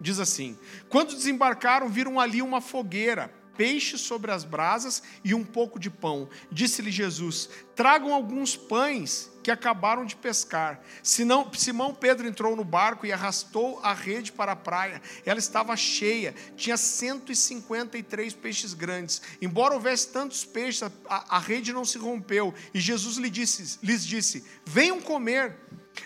[0.00, 0.58] Diz assim:
[0.88, 6.26] Quando desembarcaram, viram ali uma fogueira, peixe sobre as brasas e um pouco de pão.
[6.50, 10.78] Disse-lhe Jesus: Tragam alguns pães que acabaram de pescar.
[11.02, 15.00] Senão, Simão Pedro entrou no barco e arrastou a rede para a praia.
[15.24, 19.22] Ela estava cheia, tinha 153 peixes grandes.
[19.40, 22.52] Embora houvesse tantos peixes, a, a rede não se rompeu.
[22.74, 25.56] E Jesus lhe disse, lhes disse: Venham comer.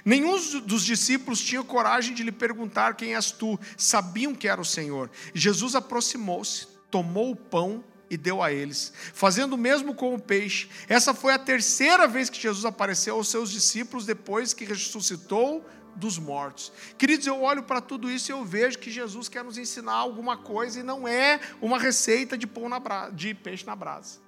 [0.05, 4.65] Nenhum dos discípulos tinha coragem de lhe perguntar quem és tu, sabiam que era o
[4.65, 5.11] Senhor.
[5.35, 7.83] Jesus aproximou-se, tomou o pão
[8.13, 10.69] e deu a eles, fazendo o mesmo com o peixe.
[10.87, 15.67] Essa foi a terceira vez que Jesus apareceu aos seus discípulos depois que ressuscitou
[15.97, 16.71] dos mortos.
[16.99, 20.37] Queridos, eu olho para tudo isso e eu vejo que Jesus quer nos ensinar alguma
[20.37, 24.21] coisa e não é uma receita de pão na de peixe na brasa.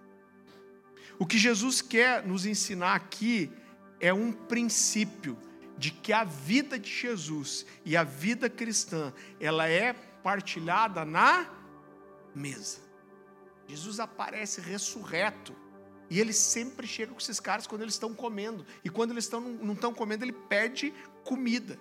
[1.18, 3.52] O que Jesus quer nos ensinar aqui
[4.00, 5.36] é um princípio
[5.76, 11.46] de que a vida de Jesus e a vida cristã, ela é partilhada na
[12.34, 12.83] mesa.
[13.66, 15.54] Jesus aparece ressurreto.
[16.10, 18.64] E ele sempre chega com esses caras quando eles estão comendo.
[18.84, 20.92] E quando eles estão, não estão comendo, ele pede
[21.24, 21.78] comida.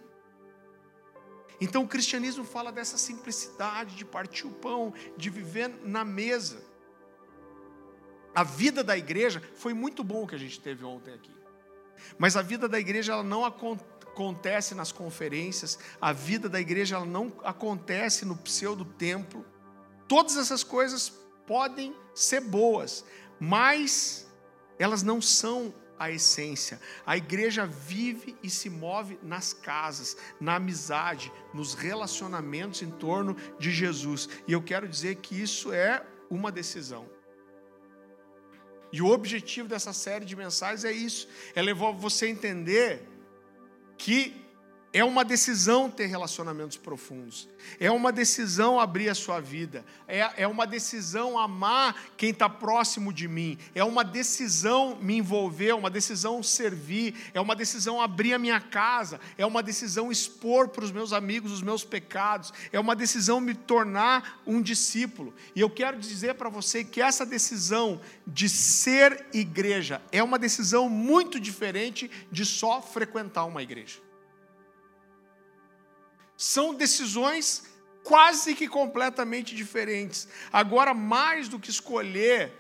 [1.60, 6.64] Então o cristianismo fala dessa simplicidade de partir o pão, de viver na mesa.
[8.36, 11.34] A vida da igreja foi muito bom o que a gente teve ontem aqui.
[12.18, 17.06] Mas a vida da igreja ela não acontece nas conferências, a vida da igreja ela
[17.06, 19.46] não acontece no pseudo templo.
[20.08, 21.14] Todas essas coisas
[21.46, 23.06] podem ser boas,
[23.40, 24.28] mas
[24.78, 26.80] elas não são a essência.
[27.06, 33.72] A igreja vive e se move nas casas, na amizade, nos relacionamentos em torno de
[33.72, 34.28] Jesus.
[34.48, 37.10] E eu quero dizer que isso é uma decisão.
[38.92, 43.08] E o objetivo dessa série de mensagens é isso: é levar você a entender
[43.98, 44.43] que
[44.94, 47.50] é uma decisão ter relacionamentos profundos.
[47.80, 49.84] É uma decisão abrir a sua vida.
[50.08, 53.58] É, é uma decisão amar quem está próximo de mim.
[53.74, 57.16] É uma decisão me envolver, é uma decisão servir.
[57.34, 59.20] É uma decisão abrir a minha casa.
[59.36, 62.54] É uma decisão expor para os meus amigos os meus pecados.
[62.72, 65.34] É uma decisão me tornar um discípulo.
[65.56, 70.88] E eu quero dizer para você que essa decisão de ser igreja é uma decisão
[70.88, 74.13] muito diferente de só frequentar uma igreja.
[76.38, 77.64] São decisões
[78.04, 80.28] quase que completamente diferentes.
[80.52, 82.52] Agora, mais do que escolher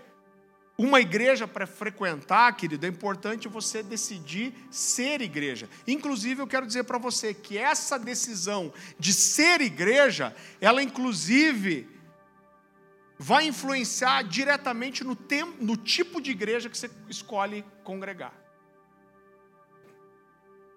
[0.78, 5.70] uma igreja para frequentar, querido, é importante você decidir ser igreja.
[5.88, 11.88] Inclusive, eu quero dizer para você que essa decisão de ser igreja, ela inclusive
[13.20, 18.43] vai influenciar diretamente no, tempo, no tipo de igreja que você escolhe congregar.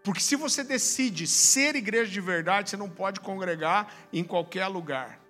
[0.06, 5.20] Porque se você decide ser igreja de verdade, você não pode congregar em qualquer lugar.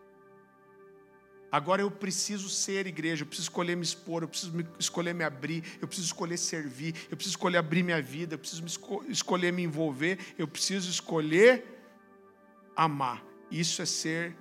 [1.51, 5.65] Agora eu preciso ser igreja, eu preciso escolher me expor, eu preciso escolher me abrir,
[5.81, 9.51] eu preciso escolher servir, eu preciso escolher abrir minha vida, eu preciso me esco escolher
[9.51, 11.65] me envolver, eu preciso escolher
[12.77, 13.25] amar.
[13.51, 14.37] Isso é ser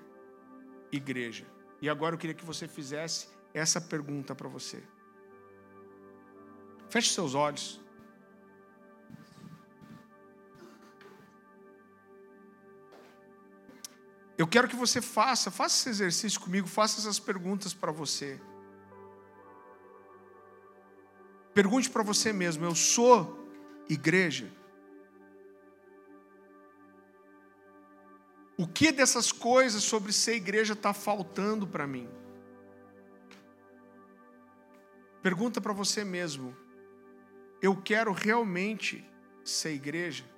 [0.91, 1.45] igreja.
[1.81, 4.83] E agora eu queria que você fizesse essa pergunta para você.
[6.89, 7.84] Feche seus olhos.
[14.37, 18.39] Eu quero que você faça, faça esse exercício comigo, faça essas perguntas para você.
[21.53, 23.47] Pergunte para você mesmo: eu sou
[23.89, 24.51] igreja?
[28.57, 32.09] O que dessas coisas sobre ser igreja está faltando para mim?
[35.21, 36.55] Pergunta para você mesmo:
[37.61, 39.09] eu quero realmente
[39.45, 40.34] ser igreja?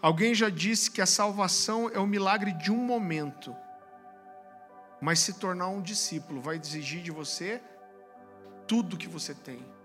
[0.00, 3.54] Alguém já disse que a salvação é o milagre de um momento,
[5.00, 7.60] mas se tornar um discípulo vai exigir de você
[8.66, 9.75] tudo que você tem.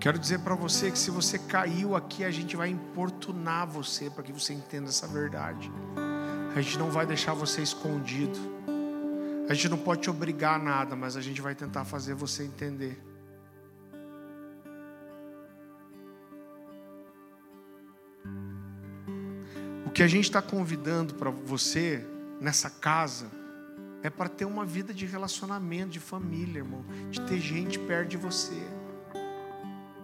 [0.00, 4.22] Quero dizer para você que se você caiu aqui, a gente vai importunar você para
[4.22, 5.70] que você entenda essa verdade.
[6.56, 8.38] A gente não vai deixar você escondido.
[9.46, 12.44] A gente não pode te obrigar a nada, mas a gente vai tentar fazer você
[12.44, 12.98] entender.
[19.84, 22.02] O que a gente está convidando para você
[22.40, 23.30] nessa casa
[24.02, 28.16] é para ter uma vida de relacionamento, de família, irmão, de ter gente perto de
[28.16, 28.79] você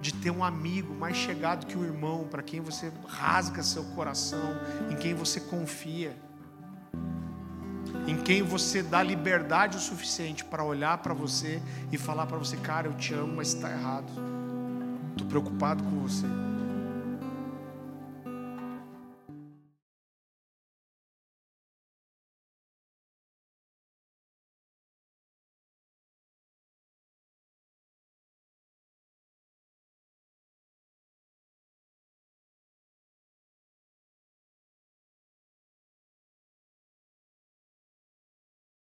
[0.06, 4.54] de ter um amigo mais chegado que o irmão, para quem você rasga seu coração,
[4.88, 6.16] em quem você confia,
[8.06, 11.60] em quem você dá liberdade o suficiente para olhar para você
[11.90, 14.06] e falar para você, cara, eu te amo, mas está errado.
[15.10, 16.26] Estou preocupado com você.